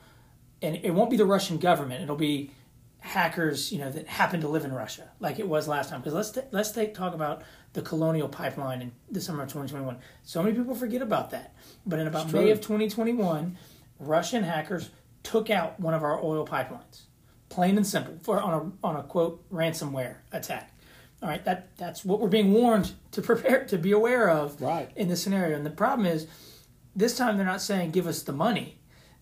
and 0.61 0.75
it 0.77 0.91
won't 0.91 1.09
be 1.09 1.17
the 1.17 1.25
Russian 1.25 1.57
government. 1.57 2.01
It'll 2.03 2.15
be 2.15 2.51
hackers, 2.99 3.71
you 3.71 3.79
know, 3.79 3.89
that 3.89 4.07
happen 4.07 4.41
to 4.41 4.47
live 4.47 4.65
in 4.65 4.73
Russia, 4.73 5.09
like 5.19 5.39
it 5.39 5.47
was 5.47 5.67
last 5.67 5.89
time. 5.89 5.99
Because 6.01 6.13
let's 6.13 6.31
t- 6.31 6.41
let's 6.51 6.71
take 6.71 6.93
talk 6.93 7.13
about 7.13 7.43
the 7.73 7.81
Colonial 7.81 8.27
Pipeline 8.27 8.81
in 8.81 8.91
the 9.09 9.21
summer 9.21 9.43
of 9.43 9.49
2021. 9.49 9.97
So 10.23 10.43
many 10.43 10.55
people 10.55 10.75
forget 10.75 11.01
about 11.01 11.31
that, 11.31 11.53
but 11.85 11.99
in 11.99 12.07
about 12.07 12.31
May 12.31 12.49
of 12.51 12.59
2021, 12.59 13.57
Russian 13.99 14.43
hackers 14.43 14.89
took 15.23 15.49
out 15.49 15.79
one 15.79 15.93
of 15.93 16.03
our 16.03 16.21
oil 16.23 16.45
pipelines, 16.47 17.01
plain 17.49 17.77
and 17.77 17.85
simple, 17.87 18.17
for 18.21 18.39
on 18.41 18.53
a 18.83 18.87
on 18.87 18.95
a 18.95 19.03
quote 19.03 19.49
ransomware 19.51 20.15
attack. 20.31 20.73
All 21.21 21.27
right, 21.29 21.43
that 21.45 21.75
that's 21.77 22.05
what 22.05 22.19
we're 22.21 22.29
being 22.29 22.53
warned 22.53 22.91
to 23.11 23.21
prepare 23.21 23.65
to 23.65 23.77
be 23.77 23.91
aware 23.91 24.29
of 24.29 24.61
Right. 24.61 24.89
in 24.95 25.07
this 25.09 25.21
scenario. 25.23 25.55
And 25.55 25.65
the 25.65 25.69
problem 25.71 26.05
is, 26.05 26.27
this 26.95 27.15
time 27.17 27.37
they're 27.37 27.45
not 27.45 27.61
saying 27.61 27.91
give 27.91 28.07
us 28.07 28.23
the 28.23 28.31
money. 28.33 28.78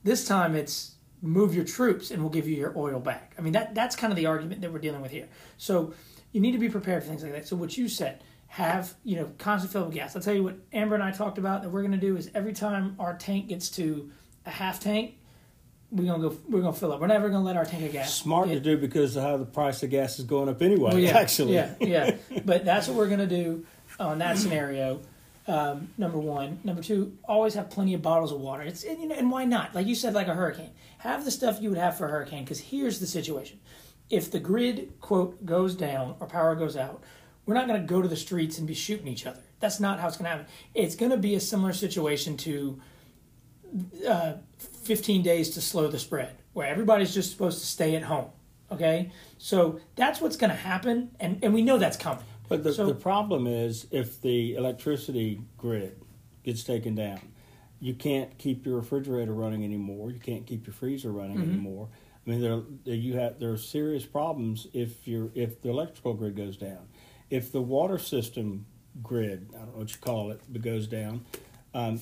This 0.07 0.25
time 0.25 0.55
it's 0.55 0.95
move 1.21 1.53
your 1.53 1.65
troops 1.65 2.11
and 2.11 2.21
we'll 2.21 2.31
give 2.31 2.47
you 2.47 2.55
your 2.55 2.73
oil 2.77 2.99
back. 2.99 3.33
I 3.37 3.41
mean 3.41 3.53
that 3.53 3.75
that's 3.75 3.95
kind 3.95 4.13
of 4.13 4.17
the 4.17 4.27
argument 4.27 4.61
that 4.61 4.71
we're 4.71 4.79
dealing 4.79 5.01
with 5.01 5.11
here. 5.11 5.27
So 5.57 5.93
you 6.31 6.39
need 6.39 6.53
to 6.53 6.59
be 6.59 6.69
prepared 6.69 7.03
for 7.03 7.09
things 7.09 7.23
like 7.23 7.33
that. 7.33 7.45
So 7.45 7.57
what 7.57 7.77
you 7.77 7.89
said, 7.89 8.23
have 8.47 8.93
you 9.03 9.17
know 9.17 9.29
constant 9.37 9.73
fill 9.73 9.83
with 9.83 9.93
gas. 9.93 10.15
I'll 10.15 10.21
tell 10.21 10.33
you 10.33 10.43
what 10.43 10.55
Amber 10.71 10.95
and 10.95 11.03
I 11.03 11.11
talked 11.11 11.37
about 11.37 11.61
that 11.63 11.69
we're 11.69 11.81
going 11.81 11.91
to 11.91 11.97
do 11.97 12.15
is 12.15 12.31
every 12.33 12.53
time 12.53 12.95
our 12.99 13.17
tank 13.17 13.49
gets 13.49 13.69
to 13.71 14.09
a 14.45 14.49
half 14.49 14.79
tank, 14.79 15.17
we're 15.91 16.05
gonna 16.05 16.29
go. 16.29 16.37
We're 16.49 16.61
gonna 16.61 16.73
fill 16.73 16.93
up. 16.93 17.01
We're 17.01 17.07
never 17.07 17.29
gonna 17.29 17.43
let 17.43 17.57
our 17.57 17.65
tank 17.65 17.85
of 17.85 17.91
gas. 17.91 18.13
Smart 18.13 18.47
to 18.49 18.59
do 18.59 18.77
because 18.77 19.15
of 19.15 19.23
how 19.23 19.37
the 19.37 19.45
price 19.45 19.83
of 19.83 19.89
gas 19.89 20.19
is 20.19 20.25
going 20.25 20.49
up 20.49 20.61
anyway. 20.61 20.91
well, 20.91 20.99
yeah, 20.99 21.17
actually, 21.17 21.53
yeah, 21.53 21.75
yeah. 21.79 22.15
But 22.45 22.65
that's 22.65 22.87
what 22.87 22.97
we're 22.97 23.09
gonna 23.09 23.27
do 23.27 23.65
on 23.99 24.19
that 24.19 24.37
scenario. 24.37 25.01
Um, 25.47 25.89
number 25.97 26.19
one, 26.19 26.59
number 26.65 26.83
two, 26.83 27.17
always 27.23 27.53
have 27.53 27.69
plenty 27.69 27.93
of 27.93 28.01
bottles 28.01 28.33
of 28.33 28.41
water. 28.41 28.63
It's 28.63 28.83
and, 28.83 29.01
you 29.01 29.07
know, 29.07 29.15
and 29.15 29.31
why 29.31 29.45
not? 29.45 29.73
Like 29.73 29.87
you 29.87 29.95
said, 29.95 30.13
like 30.13 30.27
a 30.27 30.33
hurricane, 30.33 30.71
have 30.97 31.23
the 31.23 31.31
stuff 31.31 31.61
you 31.61 31.69
would 31.69 31.77
have 31.77 31.97
for 31.97 32.05
a 32.05 32.11
hurricane. 32.11 32.43
Because 32.43 32.59
here's 32.59 32.99
the 32.99 33.07
situation: 33.07 33.59
if 34.09 34.29
the 34.29 34.39
grid 34.39 34.93
quote 34.99 35.45
goes 35.45 35.73
down 35.73 36.15
or 36.19 36.27
power 36.27 36.53
goes 36.53 36.75
out, 36.75 37.01
we're 37.45 37.53
not 37.53 37.65
gonna 37.65 37.79
go 37.79 38.01
to 38.01 38.09
the 38.09 38.17
streets 38.17 38.57
and 38.57 38.67
be 38.67 38.73
shooting 38.73 39.07
each 39.07 39.25
other. 39.25 39.39
That's 39.61 39.79
not 39.79 40.01
how 40.01 40.09
it's 40.09 40.17
gonna 40.17 40.29
happen. 40.29 40.47
It's 40.73 40.95
gonna 40.95 41.17
be 41.17 41.35
a 41.35 41.39
similar 41.39 41.71
situation 41.71 42.35
to 42.37 42.81
uh, 44.07 44.33
15 44.83 45.23
days 45.23 45.51
to 45.51 45.61
slow 45.61 45.87
the 45.87 45.99
spread, 45.99 46.35
where 46.53 46.67
everybody's 46.67 47.13
just 47.13 47.31
supposed 47.31 47.59
to 47.59 47.65
stay 47.65 47.95
at 47.95 48.03
home. 48.03 48.29
Okay, 48.69 49.11
so 49.37 49.79
that's 49.95 50.19
what's 50.19 50.35
going 50.35 50.49
to 50.49 50.55
happen, 50.55 51.11
and, 51.21 51.39
and 51.41 51.53
we 51.53 51.61
know 51.61 51.77
that's 51.77 51.95
coming. 51.95 52.25
But 52.47 52.63
the, 52.63 52.73
So- 52.73 52.87
the 52.87 52.95
problem 52.95 53.47
is 53.47 53.87
if 53.91 54.21
the 54.21 54.55
electricity 54.55 55.41
grid 55.57 56.01
gets 56.43 56.63
taken 56.63 56.95
down, 56.95 57.19
you 57.79 57.93
can't 57.93 58.37
keep 58.37 58.65
your 58.65 58.77
refrigerator 58.77 59.33
running 59.33 59.63
anymore. 59.63 60.11
You 60.11 60.19
can't 60.19 60.45
keep 60.47 60.65
your 60.65 60.73
freezer 60.73 61.11
running 61.11 61.37
Mm-hmm. 61.37 61.51
anymore. 61.51 61.89
I 62.25 62.29
mean, 62.29 62.41
there 62.41 62.61
there- 62.85 62.95
you 62.95 63.13
have 63.17 63.39
there 63.39 63.51
are 63.51 63.57
serious 63.57 64.05
problems 64.05 64.67
if 64.73 65.07
your 65.07 65.29
if 65.35 65.61
the 65.61 65.69
electrical 65.69 66.13
grid 66.13 66.35
goes 66.35 66.57
down, 66.57 66.87
if 67.29 67.51
the 67.51 67.61
water 67.61 67.97
system 67.97 68.65
grid 69.03 69.49
I 69.53 69.59
don't 69.59 69.73
know 69.73 69.79
what 69.79 69.91
you 69.91 69.97
call 70.01 70.31
it, 70.31 70.41
but 70.49 70.61
goes 70.61 70.87
down. 70.87 71.25
Um, 71.73 72.01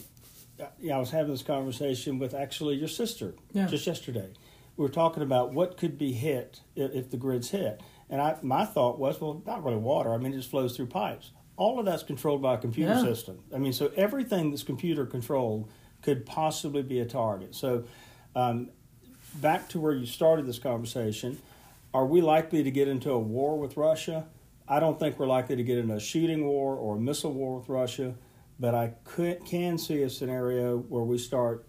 yeah, 0.80 0.96
I 0.96 1.00
was 1.00 1.12
having 1.12 1.32
this 1.34 1.44
conversation 1.44 2.18
with 2.18 2.34
actually 2.34 2.76
your 2.76 2.88
sister 2.88 3.36
Yeah. 3.52 3.68
just 3.68 3.86
yesterday. 3.86 4.30
We 4.78 4.84
were 4.84 4.90
talking 4.90 5.22
about 5.24 5.54
what 5.54 5.78
could 5.78 5.98
be 5.98 6.14
hit 6.14 6.62
if, 6.76 6.92
if 6.94 7.10
the 7.12 7.18
grid's 7.18 7.50
hit, 7.52 7.82
and 8.10 8.22
I 8.22 8.38
my 8.42 8.66
thought 8.66 9.00
was, 9.00 9.20
well, 9.20 9.42
not 9.46 9.64
really 9.64 9.78
water. 9.78 10.14
I 10.14 10.18
mean, 10.18 10.34
it 10.34 10.38
just 10.38 10.50
flows 10.50 10.76
through 10.76 10.88
pipes. 10.88 11.32
All 11.58 11.80
of 11.80 11.86
that's 11.86 12.04
controlled 12.04 12.42
by 12.42 12.56
a 12.56 12.58
computer 12.58 12.94
Yeah. 12.94 13.02
system. 13.02 13.40
I 13.54 13.58
mean, 13.58 13.74
so 13.74 13.92
everything 13.96 14.50
that's 14.52 14.64
computer 14.64 15.06
controlled 15.06 15.70
could 16.02 16.26
possibly 16.26 16.84
be 16.84 17.00
a 17.00 17.06
target. 17.06 17.56
So, 17.56 17.86
um, 18.36 18.70
back 19.36 19.70
to 19.70 19.80
where 19.80 19.94
you 19.94 20.06
started 20.06 20.46
this 20.46 20.60
conversation, 20.60 21.38
are 21.94 22.06
we 22.06 22.22
likely 22.22 22.62
to 22.64 22.72
get 22.72 22.88
into 22.88 23.12
a 23.12 23.20
war 23.20 23.58
with 23.58 23.78
Russia? 23.78 24.28
I 24.68 24.80
don't 24.80 25.00
think 25.00 25.18
we're 25.20 25.28
likely 25.28 25.56
to 25.56 25.64
get 25.64 25.78
into 25.78 25.94
a 25.94 26.00
shooting 26.00 26.46
war 26.46 26.76
or 26.76 26.98
a 26.98 27.00
missile 27.00 27.32
war 27.32 27.60
with 27.60 27.70
Russia, 27.70 28.16
but 28.60 28.76
I 28.76 28.94
could, 29.04 29.46
can 29.46 29.78
see 29.78 30.02
a 30.02 30.10
scenario 30.10 30.78
where 30.78 31.04
we 31.04 31.18
start 31.18 31.66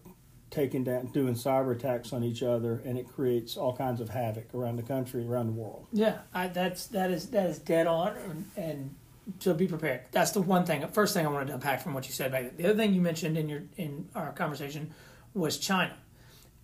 taking 0.50 0.84
down, 0.84 1.06
doing 1.06 1.34
cyber 1.34 1.74
attacks 1.74 2.12
on 2.12 2.22
each 2.22 2.42
other, 2.42 2.80
and 2.84 2.96
it 2.96 3.08
creates 3.08 3.56
all 3.56 3.76
kinds 3.76 4.00
of 4.00 4.08
havoc 4.10 4.54
around 4.54 4.76
the 4.76 4.82
country, 4.82 5.26
around 5.26 5.46
the 5.46 5.52
world. 5.52 5.86
Yeah, 5.92 6.18
I, 6.32 6.48
that's 6.48 6.86
that 6.88 7.10
is 7.10 7.30
that 7.30 7.50
is 7.50 7.58
dead 7.58 7.86
on, 7.86 8.46
and, 8.56 8.94
so 9.40 9.54
be 9.54 9.66
prepared. 9.66 10.02
That's 10.12 10.30
the 10.30 10.40
one 10.40 10.64
thing. 10.64 10.86
First 10.92 11.12
thing 11.12 11.26
I 11.26 11.28
wanted 11.28 11.48
to 11.48 11.54
unpack 11.54 11.80
from 11.80 11.94
what 11.94 12.06
you 12.06 12.12
said. 12.12 12.30
Back. 12.30 12.56
The 12.56 12.66
other 12.66 12.76
thing 12.76 12.94
you 12.94 13.00
mentioned 13.00 13.36
in 13.36 13.48
your 13.48 13.62
in 13.76 14.08
our 14.14 14.32
conversation 14.32 14.94
was 15.34 15.58
China, 15.58 15.96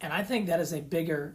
and 0.01 0.13
I 0.13 0.23
think 0.23 0.47
that 0.47 0.61
is 0.61 0.73
a 0.73 0.81
bigger 0.81 1.35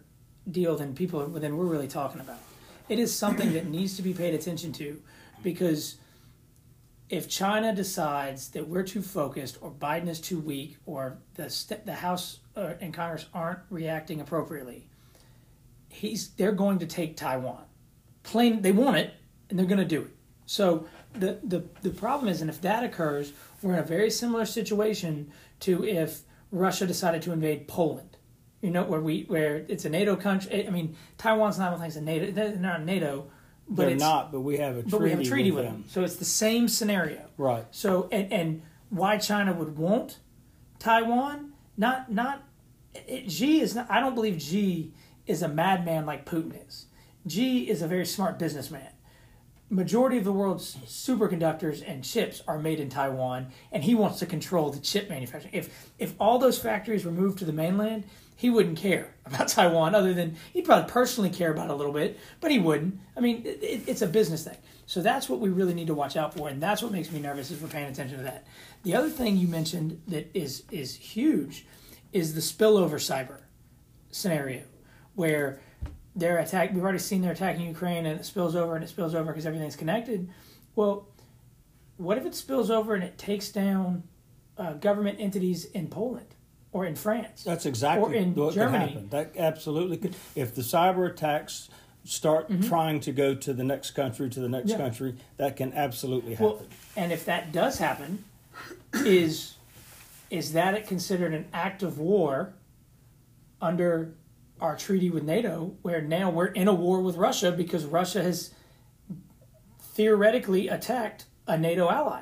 deal 0.50 0.78
than 0.78 0.96
people 0.96 1.28
than 1.28 1.58
we're 1.58 1.66
really 1.66 1.90
talking 1.90 2.22
about. 2.22 2.40
It 2.88 2.98
is 2.98 3.14
something 3.14 3.52
that 3.54 3.68
needs 3.68 3.98
to 3.98 4.02
be 4.02 4.14
paid 4.14 4.34
attention 4.34 4.72
to, 4.74 5.02
because 5.44 5.98
if 7.10 7.30
China 7.30 7.74
decides 7.74 8.50
that 8.50 8.68
we're 8.68 8.84
too 8.84 9.02
focused, 9.02 9.58
or 9.62 9.72
Biden 9.72 10.08
is 10.08 10.20
too 10.20 10.40
weak, 10.40 10.78
or 10.86 11.20
the 11.36 11.50
st- 11.50 11.86
the 11.86 11.94
House 11.94 12.40
uh, 12.56 12.74
and 12.82 12.94
Congress 12.94 13.26
aren't 13.34 13.60
reacting 13.70 14.20
appropriately, 14.20 14.90
he's 15.90 16.30
they're 16.30 16.52
going 16.52 16.80
to 16.80 16.86
take 16.86 17.16
Taiwan. 17.16 17.64
Plain, 18.24 18.62
they 18.62 18.74
want 18.74 18.98
it, 18.98 19.14
and 19.50 19.58
they're 19.58 19.66
going 19.66 19.78
to 19.78 19.86
do 19.86 20.02
it. 20.02 20.16
So 20.46 20.88
the, 21.14 21.40
the 21.44 21.64
the 21.82 21.92
problem 21.92 22.28
is, 22.28 22.42
and 22.42 22.50
if 22.50 22.62
that 22.62 22.84
occurs, 22.84 23.32
we're 23.62 23.74
in 23.74 23.80
a 23.80 23.84
very 23.84 24.10
similar 24.10 24.46
situation 24.46 25.32
to 25.62 25.86
if 25.86 26.22
Russia 26.52 26.86
decided 26.86 27.22
to 27.24 27.32
invade 27.32 27.68
Poland. 27.68 28.18
You 28.62 28.72
know, 28.72 28.84
where 28.84 29.00
we 29.00 29.24
where 29.24 29.66
it's 29.68 29.86
a 29.86 29.90
NATO 29.90 30.16
country. 30.16 30.68
I 30.68 30.72
mean, 30.72 30.98
Taiwan's 31.18 31.58
not 31.58 31.68
I 31.68 31.72
don't 31.72 31.80
think 31.80 31.90
it's 31.90 31.98
a 31.98 32.02
NATO. 32.02 32.32
They're 32.32 32.56
not 32.56 32.84
NATO, 32.84 33.30
but 33.70 33.88
They're 33.88 33.96
not, 33.96 34.32
but 34.32 34.42
we 34.42 34.58
have 34.58 34.78
a 34.78 34.82
treaty, 34.82 34.92
but 34.92 35.02
we 35.02 35.10
have 35.10 35.20
a 35.20 35.26
treaty 35.26 35.52
with 35.52 35.66
them. 35.66 35.74
them. 35.82 35.86
So 35.90 36.04
it's 36.04 36.16
the 36.16 36.26
same 36.26 36.68
scenario. 36.68 37.26
Right. 37.38 37.66
So 37.72 38.08
and 38.12 38.32
and 38.32 38.62
why 38.90 39.18
China 39.18 39.54
would 39.54 39.78
want 39.78 40.20
Taiwan? 40.80 41.54
Not 41.76 42.12
not 42.12 42.44
it, 42.94 43.32
Xi 43.32 43.60
is 43.62 43.76
not. 43.76 43.88
I 43.90 44.00
don't 44.00 44.16
believe 44.16 44.42
Xi 44.42 44.94
is 45.26 45.42
a 45.42 45.48
madman 45.48 46.06
like 46.06 46.26
Putin 46.26 46.66
is. 46.68 46.86
Xi 47.28 47.70
is 47.70 47.82
a 47.82 47.88
very 47.88 48.06
smart 48.06 48.40
businessman. 48.40 48.88
Majority 49.70 50.18
of 50.18 50.24
the 50.24 50.32
world's 50.32 50.78
superconductors 50.86 51.84
and 51.86 52.02
chips 52.02 52.42
are 52.48 52.58
made 52.58 52.80
in 52.80 52.88
Taiwan, 52.88 53.48
and 53.74 53.84
he 53.84 53.96
wants 53.96 54.20
to 54.20 54.26
control 54.26 54.70
the 54.70 54.80
chip 54.80 55.10
manufacturing. 55.10 55.54
If 55.54 55.92
if 56.00 56.14
all 56.22 56.40
those 56.40 56.58
factories 56.58 57.04
were 57.04 57.12
moved 57.12 57.40
to 57.40 57.46
the 57.46 57.52
mainland, 57.52 58.06
he 58.38 58.50
wouldn't 58.50 58.78
care 58.78 59.16
about 59.26 59.50
Taiwan. 59.50 59.94
Other 59.94 60.14
than 60.14 60.38
he'd 60.54 60.64
probably 60.64 60.90
personally 60.90 61.30
care 61.30 61.52
about 61.52 61.70
a 61.70 61.76
little 61.76 61.92
bit, 61.92 62.18
but 62.40 62.52
he 62.52 62.60
wouldn't. 62.60 62.98
I 63.18 63.20
mean, 63.20 63.42
it, 63.46 63.84
it's 63.88 64.02
a 64.02 64.08
business 64.08 64.46
thing. 64.46 64.58
So 64.86 65.02
that's 65.02 65.28
what 65.28 65.42
we 65.42 65.50
really 65.50 65.74
need 65.74 65.88
to 65.88 65.94
watch 65.94 66.16
out 66.16 66.34
for, 66.34 66.48
and 66.48 66.64
that's 66.64 66.82
what 66.82 66.94
makes 66.94 67.12
me 67.12 67.20
nervous 67.20 67.52
is 67.52 67.62
we're 67.62 67.68
paying 67.68 67.90
attention 67.90 68.20
to 68.20 68.24
that. 68.24 68.48
The 68.84 68.96
other 68.96 69.10
thing 69.10 69.36
you 69.36 69.50
mentioned 69.50 70.02
that 70.08 70.32
is 70.34 70.64
is 70.72 70.96
huge 70.96 71.66
is 72.14 72.36
the 72.36 72.42
spillover 72.42 72.96
cyber 72.96 73.42
scenario, 74.12 74.64
where 75.16 75.60
they're 76.16 76.38
attack. 76.38 76.74
We've 76.74 76.84
already 76.84 77.00
seen 77.00 77.22
they're 77.22 77.34
attacking 77.34 77.68
Ukraine, 77.68 78.06
and 78.06 78.18
it 78.18 78.26
spills 78.26 78.56
over, 78.56 78.76
and 78.76 78.84
it 78.84 78.88
spills 78.88 79.14
over 79.14 79.34
because 79.34 79.46
everything's 79.46 79.76
connected. 79.76 80.30
Well, 80.76 81.10
what 81.98 82.18
if 82.18 82.26
it 82.26 82.36
spills 82.36 82.70
over 82.70 82.94
and 82.94 83.04
it 83.04 83.18
takes 83.18 83.50
down 83.50 84.04
uh, 84.58 84.74
government 84.74 85.18
entities 85.20 85.66
in 85.66 85.88
Poland 85.88 86.36
or 86.72 86.86
in 86.86 86.96
France? 86.96 87.44
That's 87.44 87.66
exactly 87.66 88.14
Or 88.14 88.14
in 88.14 88.36
what 88.36 88.54
Germany. 88.54 88.86
could 88.86 88.94
happen. 88.94 89.10
That 89.10 89.38
absolutely 89.38 89.98
could. 89.98 90.16
If 90.36 90.56
the 90.56 90.62
cyber 90.62 91.10
attacks 91.10 91.70
start 92.04 92.50
trying 92.64 93.00
to 93.02 93.12
go 93.12 93.36
to 93.36 93.54
the 93.54 93.64
next 93.64 93.92
country, 93.92 94.30
to 94.30 94.40
the 94.40 94.48
next 94.50 94.70
Mm-hmm. 94.72 94.80
Yeah. 94.80 94.86
country, 94.86 95.16
that 95.38 95.56
can 95.58 95.74
absolutely 95.74 96.32
happen. 96.36 96.46
Well, 96.46 96.62
and 96.96 97.12
if 97.12 97.26
that 97.26 97.52
does 97.52 97.78
happen, 97.80 98.24
is 98.94 99.56
is 100.30 100.54
that 100.54 100.88
considered 100.88 101.34
an 101.34 101.46
act 101.54 101.84
of 101.84 101.98
war 102.00 102.54
under 103.62 104.14
our 104.60 104.76
treaty 104.76 105.10
with 105.10 105.24
NATO, 105.24 105.76
where 105.84 106.02
now 106.02 106.30
we're 106.30 106.48
in 106.48 106.68
a 106.68 106.74
war 106.74 107.02
with 107.02 107.16
Russia 107.16 107.52
because 107.52 107.86
Russia 107.86 108.22
has 108.24 108.54
theoretically 109.82 110.68
attacked 110.68 111.26
a 111.48 111.58
NATO 111.58 111.90
ally? 111.90 112.22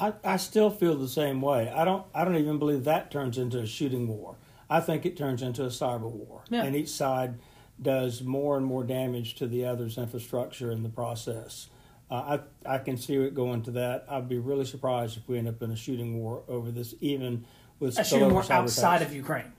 I, 0.00 0.12
I 0.24 0.36
still 0.38 0.70
feel 0.70 0.96
the 0.96 1.08
same 1.08 1.40
way. 1.40 1.70
I 1.70 1.84
don't 1.84 2.04
I 2.14 2.24
don't 2.24 2.36
even 2.36 2.58
believe 2.58 2.84
that 2.84 3.10
turns 3.10 3.38
into 3.38 3.58
a 3.58 3.66
shooting 3.66 4.08
war. 4.08 4.36
I 4.68 4.80
think 4.80 5.04
it 5.04 5.16
turns 5.16 5.42
into 5.42 5.62
a 5.64 5.68
cyber 5.68 6.10
war. 6.10 6.42
Yeah. 6.48 6.62
And 6.64 6.74
each 6.74 6.88
side 6.88 7.34
does 7.80 8.22
more 8.22 8.56
and 8.56 8.64
more 8.66 8.84
damage 8.84 9.34
to 9.36 9.46
the 9.46 9.64
other's 9.64 9.98
infrastructure 9.98 10.70
in 10.70 10.82
the 10.82 10.88
process. 10.88 11.68
Uh, 12.10 12.38
I 12.66 12.74
I 12.74 12.78
can 12.78 12.96
see 12.96 13.14
it 13.16 13.34
going 13.34 13.62
to 13.62 13.70
that. 13.72 14.06
I'd 14.08 14.28
be 14.28 14.38
really 14.38 14.64
surprised 14.64 15.16
if 15.16 15.28
we 15.28 15.38
end 15.38 15.48
up 15.48 15.62
in 15.62 15.70
a 15.70 15.76
shooting 15.76 16.18
war 16.22 16.42
over 16.48 16.70
this, 16.70 16.94
even 17.00 17.44
with 17.78 17.98
A 17.98 18.04
shooting 18.04 18.30
war 18.32 18.44
outside 18.50 18.96
attacks. 18.96 19.10
of 19.10 19.16
Ukraine. 19.16 19.52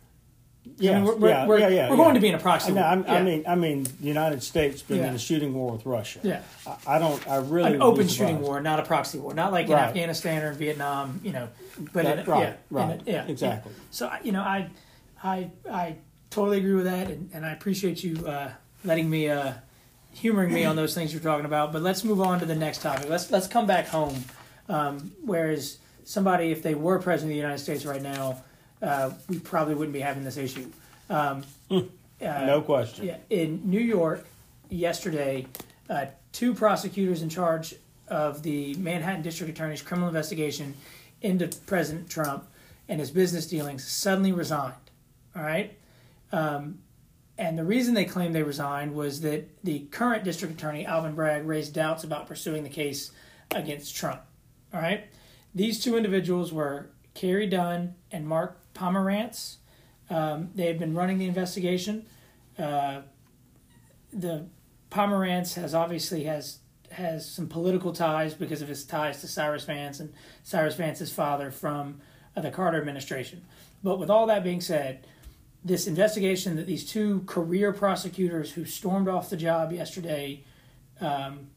Yeah, 0.78 0.92
I 0.92 0.96
mean, 0.96 1.06
we're, 1.06 1.16
we're, 1.16 1.30
yeah, 1.30 1.48
we're, 1.48 1.60
yeah, 1.60 1.68
yeah, 1.70 1.90
we're 1.90 1.96
going 1.96 2.14
to 2.14 2.20
be 2.22 2.28
in 2.30 2.36
a 2.36 2.40
proxy 2.40 2.72
No, 2.72 2.82
war. 2.82 2.90
I'm, 2.90 3.04
yeah. 3.04 3.14
I 3.14 3.24
mean, 3.24 3.44
I 3.48 3.56
mean, 3.56 3.84
the 3.84 4.08
United 4.08 4.44
States 4.44 4.82
being 4.84 5.04
in 5.04 5.16
a 5.16 5.20
shooting 5.20 5.54
war 5.56 5.72
with 5.72 5.86
Russia. 5.86 6.20
Yeah. 6.24 6.42
I, 6.68 6.96
I 6.96 7.00
don't. 7.00 7.28
I 7.28 7.38
really 7.38 7.74
an 7.76 7.82
open 7.82 8.08
shooting 8.08 8.36
surprised. 8.36 8.42
war, 8.48 8.62
not 8.62 8.80
a 8.80 8.84
proxy 8.84 9.18
war, 9.18 9.34
not 9.34 9.52
like 9.52 9.68
in 9.68 9.74
Afghanistan 9.74 10.44
or 10.44 10.54
Vietnam, 10.54 11.20
you 11.24 11.32
know. 11.32 11.50
But 11.94 12.04
That- 12.06 12.20
in, 12.20 12.26
right, 12.26 12.42
yeah, 12.42 12.54
right, 12.70 13.02
a- 13.08 13.12
yeah, 13.12 13.26
exactly. 13.28 13.74
So 13.90 14.12
you 14.24 14.32
know, 14.32 14.42
I, 14.42 14.70
I, 15.24 15.50
I 15.70 15.96
totally 16.30 16.60
agree 16.60 16.74
with 16.74 16.86
that, 16.86 17.08
and, 17.10 17.30
and 17.34 17.44
I 17.46 17.54
appreciate 17.54 18.04
you 18.04 18.26
uh, 18.28 18.52
letting 18.84 19.10
me, 19.10 19.30
uh, 19.30 19.54
humoring 20.14 20.54
me 20.54 20.64
on 20.66 20.76
those 20.76 20.94
things 20.94 21.12
you're 21.12 21.22
talking 21.24 21.46
about. 21.46 21.74
But 21.74 21.82
let's 21.82 22.04
move 22.04 22.22
on 22.22 22.40
to 22.40 22.46
the 22.46 22.56
next 22.56 22.82
topic. 22.84 23.10
Let's 23.10 23.32
let's 23.32 23.48
come 23.48 23.66
back 23.66 23.88
home. 23.88 24.24
Um, 24.70 25.12
whereas 25.24 25.80
somebody, 26.04 26.52
if 26.52 26.62
they 26.62 26.76
were 26.76 27.00
president 27.00 27.32
of 27.32 27.34
the 27.34 27.42
United 27.42 27.58
States 27.60 27.84
right 27.86 28.02
now, 28.02 28.44
uh, 28.82 29.12
we 29.30 29.40
probably 29.40 29.76
wouldn't 29.76 29.94
be 29.94 30.00
having 30.00 30.24
this 30.24 30.38
issue. 30.38 30.70
Um, 31.10 31.44
uh, 31.70 31.82
No 32.20 32.62
question. 32.62 33.06
yeah, 33.06 33.18
in 33.30 33.62
New 33.70 33.80
York 33.80 34.26
yesterday, 34.70 35.46
uh, 35.90 36.06
two 36.32 36.54
prosecutors 36.54 37.22
in 37.22 37.30
charge 37.30 37.76
of 38.08 38.44
the 38.44 38.74
Manhattan 38.76 39.22
District 39.22 39.52
Attorney's 39.52 39.82
criminal 39.82 40.10
investigation 40.10 40.74
into 41.22 41.48
President 41.66 42.10
Trump 42.10 42.48
and 42.90 43.00
his 43.00 43.12
business 43.12 43.48
dealings 43.48 43.88
suddenly 43.88 44.32
resigned. 44.32 44.74
All 45.36 45.44
right. 45.44 45.78
Um, 46.32 46.80
and 47.38 47.58
the 47.58 47.64
reason 47.64 47.94
they 47.94 48.06
claimed 48.06 48.36
they 48.36 48.44
resigned 48.44 48.94
was 48.94 49.22
that 49.22 49.50
the 49.64 49.80
current 49.92 50.24
district 50.24 50.56
attorney, 50.56 50.86
Alvin 50.86 51.16
Bragg, 51.16 51.46
raised 51.46 51.74
doubts 51.74 52.04
about 52.04 52.28
pursuing 52.28 52.64
the 52.64 52.70
case 52.70 53.12
against 53.56 53.96
Trump. 53.96 54.22
All 54.74 54.82
right. 54.82 55.06
These 55.56 55.84
two 55.84 55.98
individuals 55.98 56.54
were 56.54 56.90
Carey 57.14 57.48
Dunne 57.48 57.96
and 58.12 58.28
Mark 58.28 58.61
Pomerantz. 58.74 59.58
Um, 60.10 60.50
they 60.56 60.68
had 60.68 60.80
been 60.80 60.94
running 60.94 61.18
the 61.18 61.28
investigation. 61.28 62.06
Uh, 62.58 63.02
the 64.12 64.48
Pomerantz 64.90 65.56
has 65.56 65.74
obviously 65.74 66.26
has 66.26 66.60
has 66.92 67.30
some 67.30 67.48
political 67.48 67.94
ties 67.94 68.34
because 68.34 68.62
of 68.62 68.68
his 68.68 68.84
ties 68.84 69.22
to 69.22 69.28
Cyrus 69.28 69.64
Vance 69.64 70.02
and 70.02 70.14
Cyrus 70.44 70.76
Vance's 70.76 71.12
father 71.12 71.50
from 71.50 72.02
uh, 72.36 72.42
the 72.42 72.52
Carter 72.52 72.78
administration. 72.78 73.46
But 73.84 73.98
with 73.98 74.10
all 74.10 74.28
that 74.28 74.44
being 74.44 74.60
said, 74.62 75.08
this 75.64 75.88
investigation 75.88 76.56
that 76.58 76.68
these 76.68 76.86
two 76.86 77.22
career 77.28 77.72
prosecutors 77.72 78.52
who 78.52 78.66
stormed 78.66 79.08
off 79.08 79.30
the 79.30 79.38
job 79.38 79.72
yesterday, 79.72 80.44
um, 81.00 81.52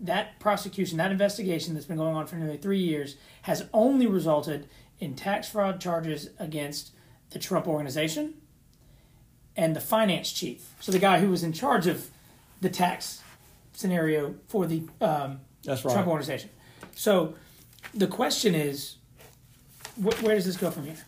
that 0.00 0.40
prosecution, 0.40 0.98
that 0.98 1.12
investigation 1.12 1.74
that's 1.74 1.86
been 1.86 1.96
going 1.96 2.14
on 2.14 2.26
for 2.26 2.36
nearly 2.36 2.56
three 2.56 2.80
years, 2.80 3.16
has 3.42 3.66
only 3.72 4.06
resulted 4.06 4.68
in 5.02 5.16
tax 5.16 5.48
fraud 5.48 5.80
charges 5.80 6.30
against 6.38 6.92
the 7.30 7.38
Trump 7.40 7.66
organization 7.66 8.34
and 9.56 9.74
the 9.74 9.80
finance 9.80 10.30
chief. 10.30 10.76
So 10.78 10.92
the 10.92 11.00
guy 11.00 11.18
who 11.18 11.28
was 11.28 11.42
in 11.42 11.52
charge 11.52 11.88
of 11.88 12.08
the 12.60 12.70
tax 12.70 13.20
scenario 13.72 14.36
for 14.46 14.64
the 14.64 14.84
um, 15.00 15.40
That's 15.64 15.84
right. 15.84 15.92
Trump 15.92 16.06
organization. 16.06 16.50
So 16.94 17.34
the 17.92 18.06
question 18.06 18.54
is, 18.54 18.94
wh- 19.96 20.22
where 20.22 20.36
does 20.36 20.44
this 20.44 20.56
go 20.56 20.70
from 20.70 20.84
here? 20.84 20.98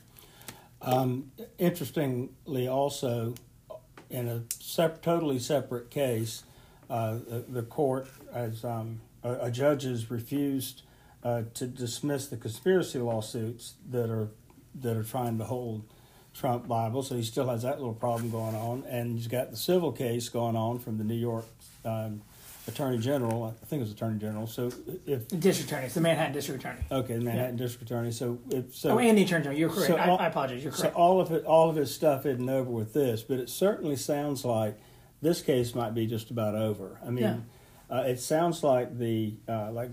Um, 0.82 1.30
interestingly, 1.58 2.66
also, 2.66 3.34
in 4.10 4.26
a 4.26 4.42
sep- 4.58 5.02
totally 5.02 5.38
separate 5.38 5.90
case, 5.90 6.42
uh, 6.90 7.12
the, 7.28 7.44
the 7.48 7.62
court, 7.62 8.08
as 8.32 8.64
um, 8.64 9.00
a, 9.22 9.34
a 9.46 9.50
judge 9.52 9.84
has 9.84 10.10
refused 10.10 10.82
uh, 11.24 11.42
to 11.54 11.66
dismiss 11.66 12.26
the 12.26 12.36
conspiracy 12.36 12.98
lawsuits 12.98 13.74
that 13.90 14.10
are 14.10 14.28
that 14.82 14.96
are 14.96 15.04
trying 15.04 15.38
to 15.38 15.44
hold 15.44 15.84
Trump 16.34 16.68
liable. 16.68 17.02
So 17.02 17.14
he 17.14 17.22
still 17.22 17.48
has 17.48 17.62
that 17.62 17.78
little 17.78 17.94
problem 17.94 18.30
going 18.30 18.54
on, 18.54 18.84
and 18.88 19.16
he's 19.16 19.28
got 19.28 19.50
the 19.50 19.56
civil 19.56 19.92
case 19.92 20.28
going 20.28 20.56
on 20.56 20.78
from 20.80 20.98
the 20.98 21.04
New 21.04 21.14
York 21.14 21.46
um, 21.84 22.22
Attorney 22.66 22.98
General. 22.98 23.44
I 23.62 23.66
think 23.66 23.80
it 23.80 23.84
was 23.84 23.92
Attorney 23.92 24.18
General. 24.18 24.46
So 24.46 24.66
if 25.06 25.28
The 25.28 25.36
district 25.36 25.70
attorney, 25.70 25.86
it's 25.86 25.94
the 25.94 26.00
Manhattan 26.00 26.32
district 26.32 26.60
attorney. 26.64 26.80
okay, 26.90 27.14
the 27.14 27.24
Manhattan 27.24 27.56
District 27.56 27.88
Attorney. 27.90 28.10
So 28.10 28.38
if 28.50 28.74
so, 28.74 28.90
oh, 28.90 28.98
and 28.98 29.16
the 29.16 29.22
attorney 29.22 29.44
general. 29.44 29.58
You're 29.58 29.70
correct. 29.70 29.86
so 29.86 29.96
I, 29.96 30.08
all- 30.08 30.18
I 30.18 30.26
apologize. 30.26 30.62
You're 30.64 30.72
so 30.72 30.82
correct. 30.82 30.96
all 30.96 31.20
of 31.20 31.30
it, 31.30 31.44
all 31.44 31.70
of 31.70 31.76
his 31.76 31.94
stuff 31.94 32.26
isn't 32.26 32.48
over 32.50 32.70
with 32.70 32.92
this, 32.92 33.22
but 33.22 33.38
it 33.38 33.48
certainly 33.48 33.96
sounds 33.96 34.44
like 34.44 34.76
this 35.22 35.40
case 35.40 35.74
might 35.74 35.94
be 35.94 36.06
just 36.06 36.30
about 36.30 36.54
over. 36.54 36.98
I 37.06 37.10
mean, 37.10 37.46
uh, 37.90 38.04
it 38.06 38.18
sounds 38.20 38.62
like 38.64 38.98
the 38.98 39.34
uh, 39.48 39.70
like 39.70 39.90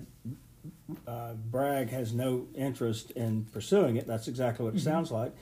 uh, 1.07 1.33
Bragg 1.33 1.89
has 1.89 2.13
no 2.13 2.47
interest 2.55 3.11
in 3.11 3.45
pursuing 3.53 3.95
it. 3.97 4.07
That's 4.07 4.27
exactly 4.27 4.65
what 4.65 4.75
it 4.75 4.81
sounds 4.81 5.11
like. 5.11 5.33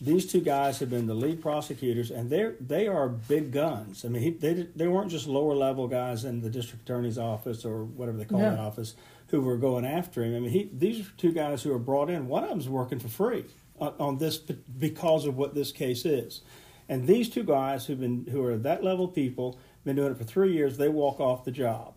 These 0.00 0.30
two 0.30 0.40
guys 0.42 0.78
have 0.80 0.90
been 0.90 1.06
the 1.06 1.14
lead 1.14 1.40
prosecutors, 1.40 2.10
and 2.10 2.28
they 2.28 2.52
they 2.60 2.86
are 2.86 3.08
big 3.08 3.50
guns. 3.50 4.04
I 4.04 4.08
mean, 4.08 4.22
he, 4.22 4.30
they 4.30 4.66
they 4.76 4.88
weren't 4.88 5.10
just 5.10 5.26
lower 5.26 5.54
level 5.54 5.88
guys 5.88 6.24
in 6.24 6.42
the 6.42 6.50
district 6.50 6.82
attorney's 6.84 7.16
office 7.18 7.64
or 7.64 7.84
whatever 7.84 8.18
they 8.18 8.26
call 8.26 8.40
Yeah. 8.40 8.50
that 8.50 8.58
office 8.58 8.94
who 9.28 9.40
were 9.40 9.56
going 9.56 9.86
after 9.86 10.22
him. 10.22 10.36
I 10.36 10.40
mean, 10.40 10.50
he 10.50 10.70
these 10.72 11.00
are 11.06 11.10
two 11.16 11.32
guys 11.32 11.62
who 11.62 11.70
were 11.70 11.78
brought 11.78 12.10
in. 12.10 12.28
One 12.28 12.44
of 12.44 12.50
them's 12.50 12.68
working 12.68 12.98
for 12.98 13.08
free 13.08 13.46
on, 13.80 13.94
on 13.98 14.18
this 14.18 14.36
because 14.36 15.24
of 15.24 15.38
what 15.38 15.54
this 15.54 15.72
case 15.72 16.04
is, 16.04 16.42
and 16.90 17.06
these 17.06 17.30
two 17.30 17.42
guys 17.42 17.86
who've 17.86 17.98
been 17.98 18.26
who 18.30 18.44
are 18.44 18.58
that 18.58 18.84
level 18.84 19.08
people 19.08 19.58
been 19.82 19.96
doing 19.96 20.12
it 20.12 20.18
for 20.18 20.24
three 20.24 20.52
years. 20.52 20.76
They 20.76 20.90
walk 20.90 21.20
off 21.20 21.44
the 21.46 21.50
job. 21.52 21.94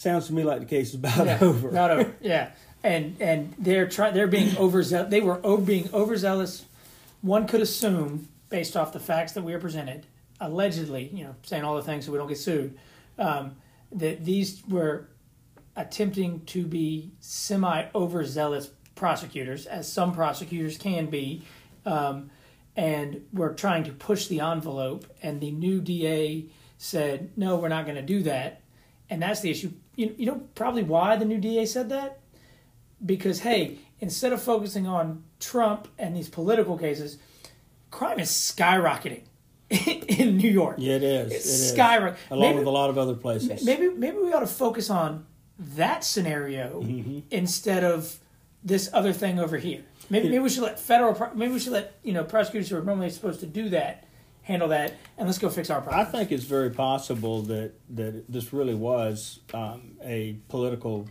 Sounds 0.00 0.28
to 0.28 0.32
me 0.32 0.44
like 0.44 0.60
the 0.60 0.64
case 0.64 0.88
is 0.88 0.94
about 0.94 1.26
yeah, 1.26 1.38
over. 1.42 1.70
Not 1.70 1.90
over. 1.90 2.16
Yeah, 2.22 2.52
and 2.82 3.20
and 3.20 3.54
they're 3.58 3.86
trying. 3.86 4.14
They're 4.14 4.26
being 4.26 4.56
overzealous. 4.56 5.10
They 5.10 5.20
were 5.20 5.38
over, 5.44 5.60
being 5.60 5.90
overzealous. 5.92 6.64
One 7.20 7.46
could 7.46 7.60
assume, 7.60 8.26
based 8.48 8.78
off 8.78 8.94
the 8.94 8.98
facts 8.98 9.32
that 9.32 9.42
we 9.42 9.52
are 9.52 9.58
presented, 9.58 10.06
allegedly, 10.40 11.10
you 11.12 11.24
know, 11.24 11.34
saying 11.42 11.64
all 11.64 11.76
the 11.76 11.82
things 11.82 12.06
so 12.06 12.12
we 12.12 12.16
don't 12.16 12.28
get 12.28 12.38
sued, 12.38 12.78
um, 13.18 13.56
that 13.92 14.24
these 14.24 14.62
were 14.66 15.06
attempting 15.76 16.46
to 16.46 16.64
be 16.64 17.10
semi 17.20 17.84
overzealous 17.94 18.70
prosecutors, 18.94 19.66
as 19.66 19.92
some 19.92 20.14
prosecutors 20.14 20.78
can 20.78 21.10
be, 21.10 21.42
um, 21.84 22.30
and 22.74 23.26
were 23.34 23.52
trying 23.52 23.84
to 23.84 23.92
push 23.92 24.28
the 24.28 24.40
envelope. 24.40 25.04
And 25.22 25.42
the 25.42 25.50
new 25.50 25.82
DA 25.82 26.46
said, 26.78 27.32
"No, 27.36 27.56
we're 27.56 27.68
not 27.68 27.84
going 27.84 27.96
to 27.96 28.02
do 28.02 28.22
that." 28.22 28.62
And 29.10 29.20
that's 29.20 29.40
the 29.40 29.50
issue. 29.50 29.72
You, 30.00 30.14
you 30.16 30.26
know, 30.26 30.40
probably 30.54 30.82
why 30.82 31.16
the 31.16 31.26
new 31.26 31.36
DA 31.36 31.66
said 31.66 31.90
that? 31.90 32.20
Because, 33.04 33.40
hey, 33.40 33.78
instead 34.00 34.32
of 34.32 34.40
focusing 34.42 34.86
on 34.86 35.24
Trump 35.40 35.88
and 35.98 36.16
these 36.16 36.28
political 36.28 36.78
cases, 36.78 37.18
crime 37.90 38.18
is 38.18 38.30
skyrocketing 38.30 39.22
in 39.70 40.38
New 40.38 40.48
York. 40.50 40.76
Yeah, 40.78 40.94
it 40.96 41.02
is. 41.02 41.32
It's 41.32 41.44
it 41.46 41.48
is. 41.50 41.72
skyrocketing. 41.74 42.16
Along 42.30 42.40
Maybe- 42.40 42.58
with 42.60 42.66
a 42.66 42.70
lot 42.70 42.88
of 42.88 42.96
other 42.96 43.14
places. 43.14 43.62
Maybe 43.64 43.88
maybe 43.90 44.16
we 44.16 44.32
ought 44.32 44.40
to 44.40 44.46
focus 44.46 44.88
on 44.88 45.26
that 45.76 46.02
scenario 46.02 46.80
Mm-hmm. 46.82 47.18
instead 47.30 47.84
of 47.84 48.16
this 48.64 48.88
other 48.94 49.12
thing 49.12 49.38
over 49.38 49.58
here. 49.58 49.84
Maybe, 50.08 50.28
maybe 50.28 50.38
we 50.40 50.48
should 50.48 50.62
let 50.62 50.80
federal. 50.80 51.14
Maybe 51.34 51.52
we 51.52 51.58
should 51.60 51.72
let 51.74 51.94
you 52.02 52.12
know 52.14 52.24
prosecutors 52.24 52.70
who 52.70 52.76
are 52.78 52.82
normally 52.82 53.10
supposed 53.10 53.40
to 53.40 53.46
do 53.46 53.68
that 53.68 54.04
handle 54.42 54.68
that, 54.68 54.94
and 55.18 55.26
let's 55.26 55.38
go 55.38 55.48
fix 55.50 55.70
our 55.70 55.80
problem. 55.80 56.06
I 56.06 56.10
think 56.10 56.32
it's 56.32 56.44
very 56.44 56.70
possible 56.70 57.42
that 57.42 57.72
that 57.90 58.24
this 58.30 58.52
really 58.52 58.74
was 58.74 59.40
um, 59.54 59.96
a 60.02 60.36
political 60.48 61.08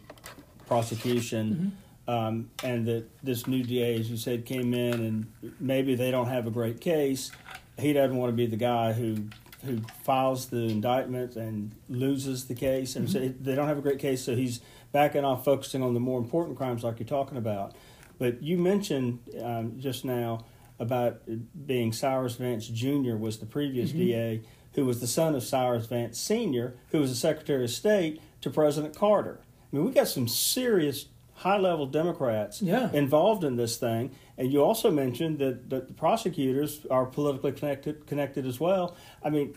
prosecution, 0.68 1.78
um, 2.08 2.50
and 2.63 2.86
that 2.88 3.06
this 3.24 3.48
new 3.48 3.63
DA, 3.63 4.00
as 4.00 4.10
you 4.10 4.18
said, 4.18 4.46
came 4.46 4.74
in 4.74 4.94
and 4.94 5.54
maybe 5.60 5.96
they 5.96 6.12
don't 6.12 6.28
have 6.28 6.48
a 6.48 6.52
great 6.52 6.82
case. 6.82 7.32
He 7.78 7.94
doesn't 7.94 8.15
want 8.15 8.32
to 8.32 8.36
be 8.36 8.46
the 8.46 8.58
guy 8.58 8.94
who 8.94 9.30
who 9.65 9.82
files 10.04 10.48
the 10.48 10.63
indictment 10.63 11.36
and 11.36 11.76
loses 11.89 12.46
the 12.46 12.56
case, 12.56 12.96
and 12.96 13.10
so 13.10 13.20
they 13.20 13.56
don't 13.56 13.68
have 13.68 13.78
a 13.78 13.82
great 13.82 14.00
case, 14.00 14.24
so 14.24 14.36
he's 14.36 14.62
backing 14.92 15.26
off, 15.26 15.44
focusing 15.44 15.84
on 15.84 15.94
the 15.94 16.00
more 16.00 16.20
important 16.20 16.58
crimes 16.58 16.84
like 16.84 17.00
you're 17.00 17.08
talking 17.08 17.38
about. 17.38 17.76
But 18.18 18.42
you 18.42 18.58
mentioned 18.58 19.20
um, 19.42 19.80
just 19.80 20.04
now 20.04 20.46
about 20.80 21.22
being 21.65 21.92
Cyrus 21.92 22.36
Vance 22.36 22.68
Jr. 22.68 23.15
was 23.15 23.39
the 23.39 23.46
previous 23.46 23.89
mm-hmm. 23.89 24.00
DA, 24.00 24.42
who 24.74 24.86
was 24.86 25.02
the 25.02 25.08
son 25.08 25.36
of 25.36 25.44
Cyrus 25.44 25.86
Vance 25.88 26.20
Sr., 26.20 26.76
who 26.92 27.00
was 27.00 27.10
the 27.10 27.15
Secretary 27.15 27.65
of 27.65 27.70
State 27.70 28.22
to 28.42 28.50
President 28.50 28.96
Carter. 28.96 29.42
I 29.72 29.76
mean, 29.76 29.86
we 29.86 29.92
got 29.92 30.08
some 30.08 30.28
serious 30.28 31.08
high-level 31.36 31.88
Democrats 31.88 32.62
Yeah. 32.62 32.92
involved 32.92 33.44
in 33.44 33.56
this 33.56 33.78
thing. 33.78 34.12
And 34.38 34.52
you 34.52 34.63
also 34.63 34.92
mentioned 34.92 35.39
that, 35.39 35.70
that 35.70 35.88
the 35.88 35.94
prosecutors 35.94 36.86
are 36.89 37.06
politically 37.06 37.52
connected 37.54 38.06
connected 38.08 38.46
as 38.46 38.60
well. 38.60 38.96
I 39.24 39.30
mean, 39.30 39.56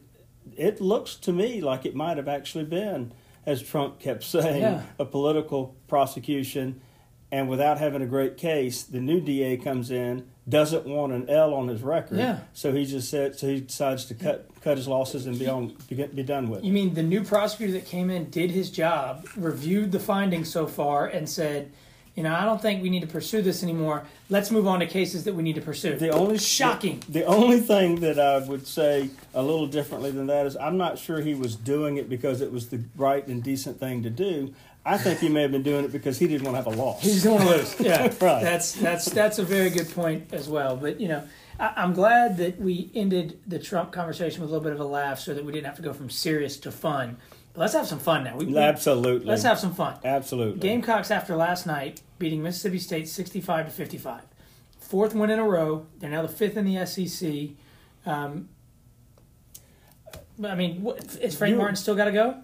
it 0.56 0.80
looks 0.80 1.16
to 1.16 1.32
me 1.32 1.60
like 1.60 1.84
it 1.86 1.94
might 1.94 2.16
have 2.16 2.28
actually 2.28 2.64
been, 2.64 3.12
as 3.46 3.62
Trump 3.62 3.98
kept 4.00 4.22
saying, 4.24 4.62
Yeah. 4.62 4.82
a 4.98 5.04
political 5.04 5.76
prosecution. 5.88 6.80
And 7.32 7.48
without 7.48 7.78
having 7.78 8.02
a 8.02 8.06
great 8.06 8.36
case, 8.36 8.82
the 8.82 9.00
new 9.00 9.18
DA 9.18 9.56
comes 9.56 9.90
in, 9.90 10.26
doesn't 10.46 10.84
want 10.84 11.14
an 11.14 11.30
L 11.30 11.54
on 11.54 11.66
his 11.68 11.80
record, 11.80 12.18
Yeah. 12.18 12.40
so 12.52 12.72
he 12.72 12.84
just 12.84 13.08
said, 13.08 13.38
so 13.38 13.46
he 13.48 13.60
decides 13.60 14.04
to 14.06 14.14
cut 14.14 14.48
cut 14.60 14.76
his 14.76 14.86
losses 14.86 15.26
and 15.26 15.36
be 15.38 15.48
on 15.48 15.74
be, 15.88 15.96
be 16.06 16.22
done 16.22 16.48
with. 16.50 16.60
it. 16.60 16.64
You 16.66 16.72
mean 16.72 16.94
the 16.94 17.02
new 17.02 17.24
prosecutor 17.24 17.72
that 17.72 17.86
came 17.86 18.10
in 18.10 18.28
did 18.30 18.50
his 18.50 18.70
job, 18.70 19.26
reviewed 19.36 19.90
the 19.92 19.98
findings 19.98 20.50
so 20.52 20.66
far, 20.66 21.06
and 21.06 21.28
said, 21.28 21.72
you 22.14 22.22
know, 22.22 22.34
I 22.34 22.44
don't 22.44 22.60
think 22.60 22.82
we 22.82 22.90
need 22.90 23.00
to 23.00 23.06
pursue 23.08 23.40
this 23.40 23.62
anymore. 23.62 24.04
Let's 24.28 24.50
move 24.50 24.66
on 24.68 24.80
to 24.80 24.86
cases 24.86 25.24
that 25.24 25.34
we 25.34 25.42
need 25.42 25.54
to 25.54 25.62
pursue. 25.62 25.96
The 25.96 26.10
only 26.10 26.36
Shocking. 26.38 27.00
The, 27.08 27.20
the 27.20 27.24
only 27.24 27.58
thing 27.60 28.00
that 28.00 28.20
I 28.20 28.38
would 28.46 28.66
say 28.66 29.08
a 29.34 29.42
little 29.42 29.66
differently 29.66 30.10
than 30.10 30.26
that 30.26 30.44
is 30.44 30.54
I'm 30.58 30.76
not 30.76 30.98
sure 30.98 31.20
he 31.22 31.34
was 31.34 31.56
doing 31.56 31.96
it 31.96 32.10
because 32.10 32.42
it 32.42 32.52
was 32.52 32.68
the 32.68 32.80
right 32.96 33.26
and 33.26 33.42
decent 33.42 33.80
thing 33.80 34.02
to 34.02 34.10
do. 34.10 34.52
I 34.84 34.98
think 34.98 35.20
he 35.20 35.28
may 35.28 35.42
have 35.42 35.52
been 35.52 35.62
doing 35.62 35.84
it 35.84 35.92
because 35.92 36.18
he 36.18 36.26
didn't 36.26 36.42
want 36.44 36.54
to 36.56 36.62
have 36.62 36.66
a 36.66 36.82
loss. 36.82 37.02
He 37.02 37.10
just 37.12 37.24
don't 37.24 37.34
want 37.36 37.48
to 37.50 37.56
lose. 37.56 37.76
Yeah, 37.80 38.02
Right. 38.20 38.42
That's 38.42 38.72
that's 38.72 39.04
that's 39.06 39.38
a 39.38 39.44
very 39.44 39.70
good 39.70 39.90
point 39.92 40.32
as 40.32 40.48
well. 40.48 40.76
But 40.76 41.00
you 41.00 41.06
know, 41.08 41.26
I, 41.60 41.72
I'm 41.76 41.92
glad 41.92 42.36
that 42.38 42.60
we 42.60 42.90
ended 42.94 43.38
the 43.46 43.58
Trump 43.60 43.92
conversation 43.92 44.40
with 44.40 44.50
a 44.50 44.52
little 44.52 44.64
bit 44.64 44.72
of 44.72 44.80
a 44.80 44.84
laugh, 44.84 45.20
so 45.20 45.34
that 45.34 45.44
we 45.44 45.52
didn't 45.52 45.66
have 45.66 45.76
to 45.76 45.82
go 45.82 45.92
from 45.92 46.10
serious 46.10 46.56
to 46.58 46.72
fun. 46.72 47.16
But 47.54 47.60
let's 47.60 47.74
have 47.74 47.86
some 47.86 47.98
fun 48.00 48.24
now. 48.24 48.36
We, 48.36 48.46
we- 48.46 48.56
Absolutely. 48.58 49.26
let's 49.26 49.42
have 49.44 49.58
some 49.58 49.74
fun. 49.74 49.98
Absolutely. 50.04 50.58
Gamecocks 50.60 51.10
after 51.10 51.36
last 51.36 51.66
night 51.66 52.00
beating 52.18 52.42
Mississippi 52.42 52.78
State 52.78 53.08
65 53.08 53.66
to 53.66 53.70
55. 53.70 54.22
Fourth 54.80 55.14
win 55.14 55.30
in 55.30 55.38
a 55.38 55.44
row. 55.44 55.86
They're 55.98 56.10
now 56.10 56.22
the 56.22 56.28
fifth 56.28 56.56
in 56.56 56.64
the 56.64 56.84
SEC. 56.86 57.50
Um, 58.04 58.48
I 60.42 60.54
mean, 60.54 60.82
what, 60.82 61.16
is 61.20 61.36
Frank 61.36 61.52
You- 61.52 61.58
Martin 61.58 61.76
still 61.76 61.94
got 61.94 62.06
to 62.06 62.12
go? 62.12 62.42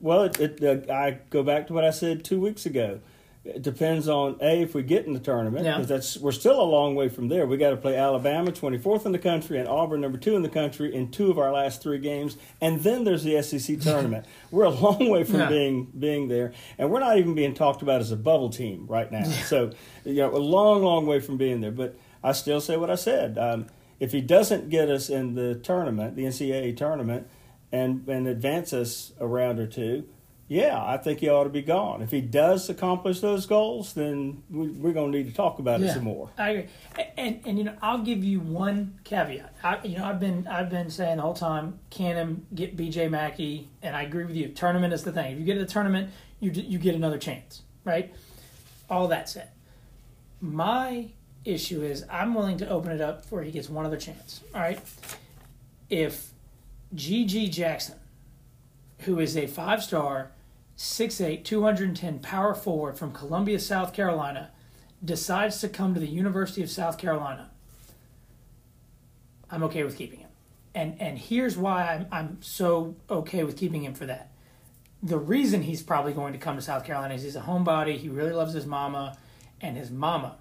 Well, 0.00 0.24
it, 0.24 0.40
it, 0.60 0.90
uh, 0.90 0.92
I 0.92 1.18
go 1.30 1.42
back 1.42 1.66
to 1.68 1.72
what 1.72 1.84
I 1.84 1.90
said 1.90 2.24
two 2.24 2.40
weeks 2.40 2.66
ago. 2.66 3.00
It 3.44 3.62
depends 3.62 4.08
on 4.08 4.38
a 4.42 4.62
if 4.62 4.74
we 4.74 4.82
get 4.82 5.06
in 5.06 5.12
the 5.12 5.20
tournament 5.20 5.64
Yeah. 5.64 5.76
'cause 5.76 5.86
that's 5.86 6.16
we're 6.18 6.32
still 6.32 6.60
a 6.60 6.64
long 6.66 6.96
way 6.96 7.08
from 7.08 7.28
there. 7.28 7.46
We 7.46 7.56
got 7.56 7.70
to 7.70 7.76
play 7.76 7.96
Alabama, 7.96 8.50
twenty 8.50 8.76
fourth 8.76 9.06
in 9.06 9.12
the 9.12 9.20
country, 9.20 9.60
and 9.60 9.68
Auburn, 9.68 10.00
number 10.00 10.18
two 10.18 10.34
in 10.34 10.42
the 10.42 10.48
country, 10.48 10.92
in 10.92 11.12
two 11.12 11.30
of 11.30 11.38
our 11.38 11.52
last 11.52 11.80
three 11.80 11.98
games, 11.98 12.36
and 12.60 12.80
then 12.82 13.04
there's 13.04 13.22
the 13.22 13.40
SEC 13.42 13.76
tournament. 13.80 14.26
we're 14.50 14.64
a 14.64 14.70
long 14.70 15.08
way 15.08 15.22
from 15.22 15.38
Yeah. 15.38 15.48
being 15.48 15.84
being 15.96 16.26
there, 16.26 16.54
and 16.76 16.90
we're 16.90 16.98
not 16.98 17.18
even 17.18 17.36
being 17.36 17.54
talked 17.54 17.82
about 17.82 18.00
as 18.00 18.10
a 18.10 18.16
bubble 18.16 18.50
team 18.50 18.86
right 18.88 19.12
now. 19.12 19.22
So 19.22 19.70
you 20.04 20.14
know, 20.14 20.34
a 20.34 20.38
long, 20.42 20.82
long 20.82 21.06
way 21.06 21.20
from 21.20 21.36
being 21.36 21.60
there. 21.60 21.70
But 21.70 21.94
I 22.24 22.32
still 22.32 22.60
say 22.60 22.76
what 22.76 22.90
I 22.90 22.96
said. 22.96 23.38
Um, 23.38 23.66
if 24.00 24.10
he 24.10 24.20
doesn't 24.22 24.70
get 24.70 24.90
us 24.90 25.08
in 25.08 25.36
the 25.36 25.54
tournament, 25.54 26.16
the 26.16 26.24
NCAA 26.24 26.76
tournament, 26.76 27.28
and 27.72 28.06
and 28.08 28.26
advance 28.26 28.72
us 28.72 29.12
a 29.20 29.26
round 29.26 29.58
or 29.58 29.66
two, 29.66 30.08
yeah, 30.48 30.80
I 30.82 30.96
think 30.96 31.18
he 31.20 31.28
ought 31.28 31.44
to 31.44 31.50
be 31.50 31.62
gone. 31.62 32.02
If 32.02 32.10
he 32.12 32.20
does 32.20 32.68
accomplish 32.70 33.20
those 33.20 33.46
goals, 33.46 33.94
then 33.94 34.44
we, 34.48 34.68
we're 34.68 34.92
going 34.92 35.10
to 35.10 35.18
need 35.18 35.28
to 35.28 35.34
talk 35.34 35.58
about 35.58 35.80
it 35.80 35.92
some 35.94 36.04
more. 36.04 36.30
I 36.38 36.50
agree. 36.50 36.68
A- 36.98 37.18
And, 37.20 37.40
and 37.44 37.58
you 37.58 37.64
know, 37.64 37.74
I'll 37.82 37.98
give 38.02 38.22
you 38.22 38.38
one 38.38 39.00
caveat. 39.02 39.52
I, 39.64 39.82
you 39.84 39.98
know, 39.98 40.04
I've 40.04 40.20
been 40.20 40.46
I've 40.46 40.70
been 40.70 40.88
saying 40.90 41.16
the 41.16 41.22
whole 41.22 41.34
time, 41.34 41.80
can 41.90 42.14
him 42.16 42.46
get 42.54 42.76
BJ 42.76 43.10
Mackey, 43.10 43.68
and 43.82 43.96
I 43.96 44.02
agree 44.02 44.24
with 44.24 44.36
you. 44.36 44.48
Tournament 44.48 44.92
is 44.92 45.02
the 45.02 45.10
thing. 45.12 45.32
If 45.32 45.38
you 45.40 45.44
get 45.44 45.54
to 45.54 45.60
the 45.60 45.66
tournament, 45.66 46.10
you 46.38 46.50
you 46.52 46.78
get 46.78 46.94
another 46.94 47.18
chance, 47.18 47.62
right? 47.84 48.14
All 48.88 49.08
that 49.08 49.28
said, 49.28 49.48
my 50.40 51.08
issue 51.44 51.82
is 51.82 52.04
I'm 52.10 52.34
willing 52.34 52.58
to 52.58 52.68
open 52.68 52.92
it 52.92 53.00
up 53.00 53.24
where 53.30 53.42
he 53.42 53.50
gets 53.50 53.68
one 53.68 53.84
other 53.86 53.96
chance. 53.96 54.42
All 54.54 54.60
right, 54.60 54.78
if 55.90 56.30
GG 56.94 57.50
Jackson, 57.50 57.98
who 59.00 59.18
is 59.18 59.36
a 59.36 59.46
five 59.46 59.82
star, 59.82 60.32
6'8", 60.78 61.44
210 61.44 62.18
power 62.20 62.54
forward 62.54 62.98
from 62.98 63.12
Columbia, 63.12 63.58
South 63.58 63.92
Carolina, 63.92 64.50
decides 65.04 65.60
to 65.60 65.68
come 65.68 65.94
to 65.94 66.00
the 66.00 66.06
University 66.06 66.62
of 66.62 66.70
South 66.70 66.98
Carolina, 66.98 67.50
I'm 69.50 69.62
okay 69.64 69.84
with 69.84 69.96
keeping 69.96 70.20
him. 70.20 70.30
And 70.74 71.00
and 71.00 71.18
here's 71.18 71.56
why 71.56 71.94
I'm 71.94 72.06
I'm 72.12 72.42
so 72.42 72.96
okay 73.08 73.44
with 73.44 73.56
keeping 73.56 73.84
him 73.84 73.94
for 73.94 74.06
that. 74.06 74.30
The 75.02 75.18
reason 75.18 75.62
he's 75.62 75.82
probably 75.82 76.12
going 76.12 76.32
to 76.32 76.38
come 76.38 76.56
to 76.56 76.62
South 76.62 76.84
Carolina 76.84 77.14
is 77.14 77.22
he's 77.22 77.36
a 77.36 77.40
homebody. 77.40 77.96
He 77.96 78.08
really 78.08 78.32
loves 78.32 78.52
his 78.52 78.66
mama, 78.66 79.16
and 79.60 79.76
his 79.76 79.90
mama 79.90 80.36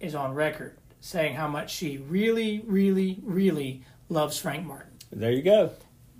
is 0.00 0.14
on 0.14 0.34
record 0.34 0.78
saying 1.00 1.34
how 1.34 1.48
much 1.48 1.72
she 1.72 1.98
really, 1.98 2.62
really, 2.66 3.20
really 3.22 3.82
loves 4.08 4.38
Frank 4.38 4.66
Martin 4.66 4.95
There 5.12 5.32
you 5.32 5.42
go. 5.42 5.70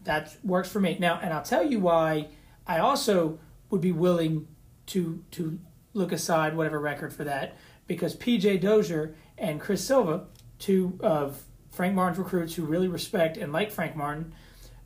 that 0.05 0.35
works 0.45 0.69
for 0.71 0.81
me. 0.81 0.97
Now, 1.01 1.19
and 1.23 1.33
I'll 1.33 1.43
tell 1.43 1.65
you 1.65 1.81
why 1.81 2.29
I 2.67 2.79
also 2.79 3.39
would 3.71 3.81
be 3.81 3.93
willing 3.93 4.47
to 4.87 5.23
to 5.33 5.59
look 5.95 6.13
aside 6.13 6.57
whatever 6.57 6.79
record 6.79 7.13
for 7.13 7.25
that 7.25 7.57
because 7.87 8.15
PJ 8.17 8.61
Dozier 8.61 9.15
and 9.39 9.61
Chris 9.61 9.85
Silva, 9.85 10.27
two 10.59 10.99
of 11.03 11.43
Frank 11.71 11.95
Martin's 11.95 12.19
recruits 12.19 12.55
who 12.55 12.65
really 12.65 12.89
respect 12.89 13.37
and 13.37 13.53
like 13.53 13.71
Frank 13.71 13.97
Martin, 13.97 14.33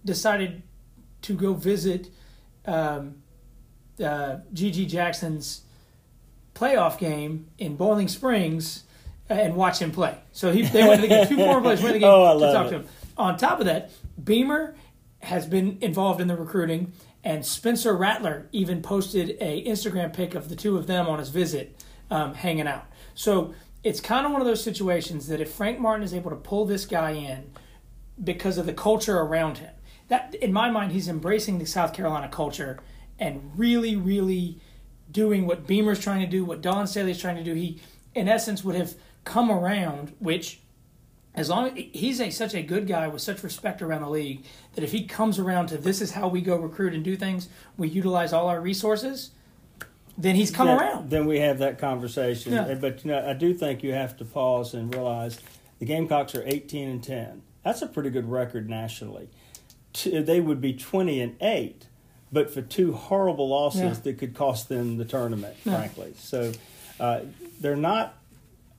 decided 0.05 0.63
to 1.23 1.35
go 1.35 1.53
visit 1.53 2.09
um, 2.67 3.17
uh, 4.03 4.39
GG 4.55 4.89
Jackson's 4.89 5.63
playoff 6.55 6.99
game 6.99 7.49
in 7.59 7.77
Boiling 7.77 8.09
Springs 8.09 8.85
uh, 9.31 9.35
and 9.35 9.55
watch 9.57 9.79
him 9.81 9.91
play. 9.93 10.17
So 10.33 10.53
he, 10.53 10.63
they 10.63 10.83
went 10.87 11.03
to 11.03 11.09
the 11.09 11.15
game. 11.15 11.29
Two 11.29 11.37
former 11.37 11.61
players 11.61 11.83
went 11.83 11.95
to 11.95 11.99
the 11.99 11.99
game 12.07 12.09
Oh, 12.11 12.25
I 12.25 12.33
to 12.33 12.39
love 12.39 12.55
talk 12.55 12.67
it. 12.67 12.71
to 12.71 12.77
him. 12.81 12.89
On 13.21 13.37
top 13.37 13.61
of 13.61 13.67
that, 13.67 13.91
Beamer 14.23 14.75
has 15.21 15.47
been 15.47 15.79
involved 15.81 16.21
in 16.21 16.29
the 16.29 16.37
recruiting, 16.37 16.93
and 17.23 17.45
Spencer 17.45 17.95
Rattler 17.95 18.49
even 18.53 18.81
posted 18.81 19.37
a 19.41 19.63
Instagram 19.65 20.13
pic 20.13 20.35
of 20.35 20.49
the 20.49 20.57
two 20.57 20.79
of 20.79 20.87
them 20.87 21.07
on 21.07 21.19
his 21.19 21.29
visit, 21.29 21.85
um, 22.11 22.35
hanging 22.35 22.67
out. 22.67 22.87
So 23.15 23.55
it's 23.85 24.01
kind 24.01 24.25
of 24.25 24.33
one 24.33 24.41
of 24.41 24.47
those 24.47 24.65
situations 24.65 25.29
that 25.29 25.41
if 25.41 25.53
Frank 25.53 25.79
Martin 25.79 26.03
is 26.03 26.15
able 26.15 26.31
to 26.31 26.37
pull 26.37 26.65
this 26.65 26.87
guy 26.87 27.11
in 27.11 27.51
because 28.23 28.57
of 28.57 28.65
the 28.67 28.73
culture 28.73 29.19
around 29.19 29.59
him, 29.59 29.75
that 30.09 30.35
in 30.37 30.53
my 30.53 30.71
mind 30.71 30.93
he's 30.93 31.09
embracing 31.09 31.59
the 31.59 31.67
South 31.67 31.93
Carolina 31.93 32.29
culture 32.29 32.79
and 33.19 33.53
really, 33.57 33.97
really 33.97 34.59
doing 35.11 35.47
what 35.47 35.67
Beamer's 35.67 36.01
trying 36.01 36.21
to 36.21 36.27
do, 36.27 36.45
what 36.45 36.63
Dawn 36.63 36.87
Staley's 36.87 37.21
trying 37.21 37.37
to 37.37 37.45
do. 37.45 37.53
He, 37.55 37.81
in 38.15 38.29
essence, 38.29 38.65
would 38.65 38.77
have 38.77 38.95
come 39.25 39.51
around, 39.51 40.15
which 40.19 40.61
as 41.35 41.49
long 41.49 41.75
he's 41.77 42.21
a 42.21 42.31
such 42.31 42.55
a 42.55 42.63
good 42.63 42.87
guy 42.87 43.07
with 43.09 43.23
such 43.23 43.43
respect 43.43 43.83
around 43.83 44.03
the 44.03 44.11
league 44.11 44.45
that 44.75 44.83
if 44.83 44.91
he 44.93 45.05
comes 45.05 45.39
around 45.39 45.69
to 45.69 45.79
this 45.79 46.01
is 46.01 46.13
how 46.13 46.29
we 46.29 46.41
go 46.41 46.57
recruit 46.57 46.93
and 46.95 47.05
do 47.05 47.17
things, 47.17 47.49
we 47.77 47.89
utilize 47.89 48.33
all 48.33 48.49
our 48.49 48.61
resources, 48.61 49.31
then 50.19 50.35
he's 50.35 50.51
come 50.51 50.67
then, 50.67 50.79
around. 50.79 51.11
Then 51.11 51.27
we 51.27 51.39
have 51.39 51.59
that 51.59 51.79
conversation. 51.79 52.53
Yeah. 52.53 52.75
But 52.75 53.05
you 53.05 53.13
know, 53.13 53.25
I 53.27 53.33
do 53.35 53.55
think 53.55 53.83
you 53.83 53.93
have 53.93 54.17
to 54.19 54.25
pause 54.25 54.75
and 54.75 54.93
realize 54.95 55.39
the 55.79 55.87
Gamecocks 55.87 56.35
are 56.35 56.43
18 56.47 56.89
and 56.89 57.03
10. 57.03 57.43
That's 57.65 57.83
a 57.83 57.87
pretty 57.87 58.11
good 58.11 58.29
record 58.31 58.69
nationally. 58.69 59.29
They 60.05 60.41
would 60.41 60.61
be 60.61 60.73
20 60.73 61.21
and 61.21 61.37
8, 61.41 61.87
but 62.33 62.53
for 62.53 62.63
two 62.63 62.93
horrible 62.93 63.49
losses 63.49 63.81
Yeah. 63.81 63.95
that 64.05 64.19
could 64.19 64.35
cost 64.35 64.69
them 64.69 64.97
the 64.99 65.05
tournament, 65.05 65.57
Yeah. 65.65 65.77
frankly. 65.77 66.15
So 66.19 66.53
uh, 66.99 67.21
they're 67.61 67.77
not 67.77 68.17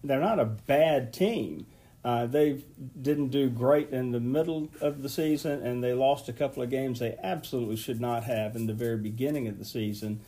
they're 0.03 0.19
not 0.19 0.39
a 0.39 0.45
bad 0.45 1.13
team. 1.13 1.65
Uh, 2.03 2.25
they 2.25 2.63
didn't 2.99 3.27
do 3.29 3.47
great 3.49 3.89
in 3.91 4.11
the 4.11 4.19
middle 4.19 4.69
of 4.81 5.03
the 5.03 5.09
season, 5.09 5.61
and 5.61 5.83
they 5.83 5.93
lost 5.93 6.27
a 6.27 6.33
couple 6.33 6.63
of 6.63 6.69
games 6.69 6.99
they 6.99 7.15
absolutely 7.21 7.75
should 7.75 8.01
not 8.01 8.23
have 8.23 8.55
in 8.55 8.65
the 8.65 8.73
very 8.73 8.97
beginning 8.97 9.47
of 9.47 9.59
the 9.59 9.65
season. 9.65 10.19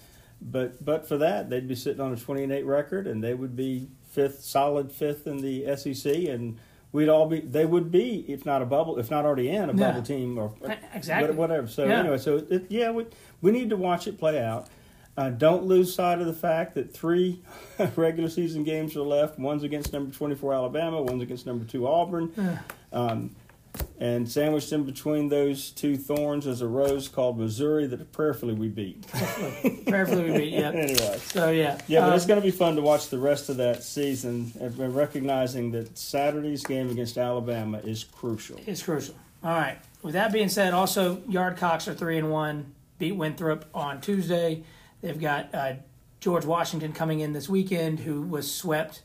But 0.42 0.84
but 0.86 1.08
for 1.08 1.18
that, 1.18 1.50
they'd 1.50 1.68
be 1.68 1.76
sitting 1.76 2.02
on 2.02 2.14
a 2.14 2.18
twenty 2.18 2.44
and 2.44 2.52
eight 2.52 2.66
record, 2.66 3.08
and 3.08 3.24
they 3.24 3.34
would 3.34 3.56
be 3.56 3.88
fifth, 4.12 4.42
solid 4.44 4.92
fifth 4.92 5.26
in 5.26 5.38
the 5.38 5.76
SEC, 5.76 6.06
and 6.26 6.60
we'd 6.92 7.10
all 7.10 7.28
be. 7.28 7.40
They 7.40 7.66
would 7.66 7.92
be, 7.92 8.24
if 8.28 8.46
not 8.46 8.62
a 8.62 8.66
bubble, 8.66 9.00
if 9.00 9.10
not 9.10 9.26
already 9.26 9.50
in 9.50 9.70
a 9.70 9.74
Yeah. 9.74 9.88
bubble 9.92 10.04
team 10.04 10.38
or 10.38 10.54
Exactly. 10.94 11.36
whatever. 11.36 11.66
So 11.68 11.86
Yeah. 11.88 12.02
anyway, 12.02 12.18
so 12.20 12.46
it, 12.50 12.66
yeah, 12.70 12.92
we 12.92 13.06
we 13.42 13.52
need 13.52 13.70
to 13.72 13.78
watch 13.78 14.06
it 14.06 14.20
play 14.20 14.40
out. 14.40 14.68
Uh, 15.16 15.30
don't 15.30 15.66
lose 15.66 15.94
sight 15.94 16.20
of 16.20 16.26
the 16.26 16.34
fact 16.34 16.74
that 16.76 16.92
three 16.94 17.40
regular 17.96 18.30
season 18.30 18.64
games 18.64 18.96
are 18.96 19.02
left. 19.02 19.38
One's 19.38 19.64
against 19.64 19.94
number 19.94 20.14
24 20.14 20.54
Alabama. 20.54 21.02
One's 21.02 21.22
against 21.22 21.46
number 21.46 21.66
two 21.66 21.88
Auburn. 21.88 22.32
Um, 22.92 23.36
And 24.00 24.30
sandwiched 24.30 24.72
in 24.72 24.84
between 24.84 25.30
those 25.30 25.72
two 25.72 25.98
thorns 25.98 26.46
is 26.46 26.62
a 26.62 26.68
rose 26.68 27.08
called 27.08 27.40
Missouri 27.40 27.88
that 27.88 28.12
prayerfully 28.12 28.54
we 28.54 28.68
beat. 28.68 29.08
Prayerfully 29.88 30.30
we 30.32 30.38
beat. 30.38 30.54
Yeah. 30.54 30.70
anyway. 30.76 31.18
So 31.26 31.50
yeah. 31.50 31.80
Yeah, 31.88 32.02
but 32.02 32.10
Um, 32.10 32.16
it's 32.16 32.26
going 32.28 32.40
to 32.40 32.46
be 32.46 32.52
fun 32.52 32.76
to 32.76 32.82
watch 32.84 33.10
the 33.10 33.18
rest 33.18 33.50
of 33.50 33.58
that 33.58 33.82
season 33.84 34.52
and 34.60 34.80
and 34.80 34.96
recognizing 34.96 35.72
that 35.72 35.98
Saturday's 35.98 36.64
game 36.64 36.90
against 36.92 37.18
Alabama 37.18 37.80
is 37.80 38.04
crucial. 38.04 38.60
It's 38.68 38.84
crucial. 38.84 39.16
All 39.44 39.52
right. 39.56 39.78
With 40.04 40.14
that 40.14 40.32
being 40.32 40.50
said, 40.50 40.74
also 40.74 41.18
Yardcocks 41.30 41.88
are 41.88 41.96
three 41.96 42.18
and 42.20 42.30
one. 42.32 42.74
Beat 43.00 43.14
Winthrop 43.14 43.66
on 43.74 44.02
Tuesday. 44.02 44.64
They've 45.04 45.20
got 45.20 45.54
uh, 45.54 45.74
George 46.22 46.46
Washington 46.46 46.94
coming 46.94 47.20
in 47.20 47.34
this 47.34 47.50
weekend, 47.50 48.00
who 48.00 48.22
was 48.22 48.50
swept 48.50 49.02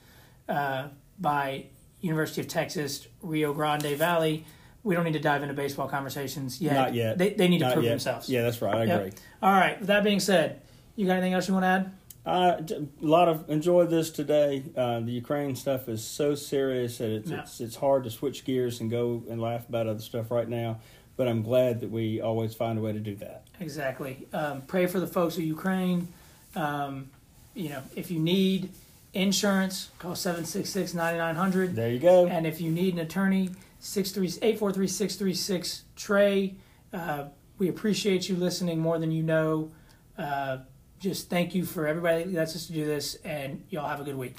uh, 0.48 0.88
by 1.18 1.66
University 2.00 2.40
of 2.40 2.46
Texas 2.46 3.08
Rio 3.20 3.52
Grande 3.52 3.96
Valley. 3.96 4.46
We 4.84 4.94
don't 4.94 5.04
need 5.04 5.14
to 5.14 5.18
dive 5.18 5.42
into 5.42 5.54
baseball 5.56 5.88
conversations 5.88 6.61
yet. 6.61 6.74
Not 6.74 6.94
yet. 6.94 7.18
They, 7.18 7.30
they 7.34 7.48
need 7.48 7.58
to 7.58 7.72
prove 7.72 7.84
yet. 7.84 7.90
themselves. 7.90 8.30
Yeah, 8.30 8.42
that's 8.42 8.62
right. 8.62 8.76
I 8.76 8.84
Yep. 8.84 9.00
agree. 9.00 9.18
All 9.42 9.52
right. 9.52 9.76
With 9.80 9.88
that 9.88 10.04
being 10.04 10.20
said, 10.20 10.62
you 10.94 11.04
got 11.06 11.14
anything 11.14 11.32
else 11.34 11.48
you 11.48 11.54
want 11.54 11.64
to 11.64 11.66
add? 11.68 11.92
Uh, 12.24 12.62
a 13.02 13.04
lot 13.04 13.26
of 13.26 13.50
enjoyed 13.50 13.90
this 13.90 14.11
today. 14.11 14.62
Uh, 14.76 15.00
the 15.00 15.11
Ukraine 15.11 15.56
stuff 15.56 15.88
is 15.88 16.04
so 16.04 16.37
serious 16.37 16.98
that 16.98 17.11
it's, 17.11 17.30
Yeah. 17.30 17.40
it's 17.40 17.61
it's 17.61 17.76
hard 17.76 18.04
to 18.04 18.11
switch 18.11 18.44
gears 18.44 18.80
and 18.80 18.88
go 18.90 19.24
and 19.28 19.40
laugh 19.40 19.68
about 19.68 19.88
other 19.88 20.00
stuff 20.00 20.30
right 20.30 20.48
now. 20.48 20.78
But 21.18 21.26
I'm 21.26 21.42
glad 21.42 21.81
that 21.81 21.90
we 21.90 22.20
always 22.20 22.54
find 22.54 22.78
a 22.78 22.81
way 22.81 22.92
to 22.92 23.00
do 23.00 23.16
that. 23.16 23.42
Exactly. 23.61 24.28
Um, 24.33 24.62
pray 24.62 24.87
for 24.87 25.00
the 25.00 25.07
folks 25.07 25.37
of 25.37 25.42
Ukraine. 25.42 26.07
Um, 26.54 27.11
you 27.54 27.70
know, 27.70 27.83
if 27.96 28.09
you 28.11 28.20
need 28.20 28.70
insurance, 29.12 29.90
call 29.98 30.14
766 30.14 30.94
9900. 30.94 31.74
There 31.74 31.90
you 31.90 31.98
go. 31.98 32.28
And 32.28 32.46
if 32.46 32.61
you 32.61 32.70
need 32.70 32.94
an 32.94 33.00
attorney, 33.00 33.50
843 33.81 34.87
636 34.87 35.85
Trey. 35.96 36.54
Uh, 36.92 37.24
we 37.59 37.68
appreciate 37.68 38.28
you 38.28 38.37
listening 38.37 38.78
more 38.78 39.00
than 39.00 39.11
you 39.11 39.24
know. 39.24 39.72
Uh, 40.16 40.59
just 41.00 41.28
thank 41.28 41.52
you 41.52 41.64
for 41.64 41.88
everybody 41.88 42.22
that 42.22 42.33
lets 42.33 42.54
us 42.54 42.66
do 42.66 42.87
this, 42.87 43.16
and 43.24 43.64
y'all 43.70 43.88
have 43.88 44.00
a 44.00 44.04
good 44.04 44.16
week. 44.16 44.37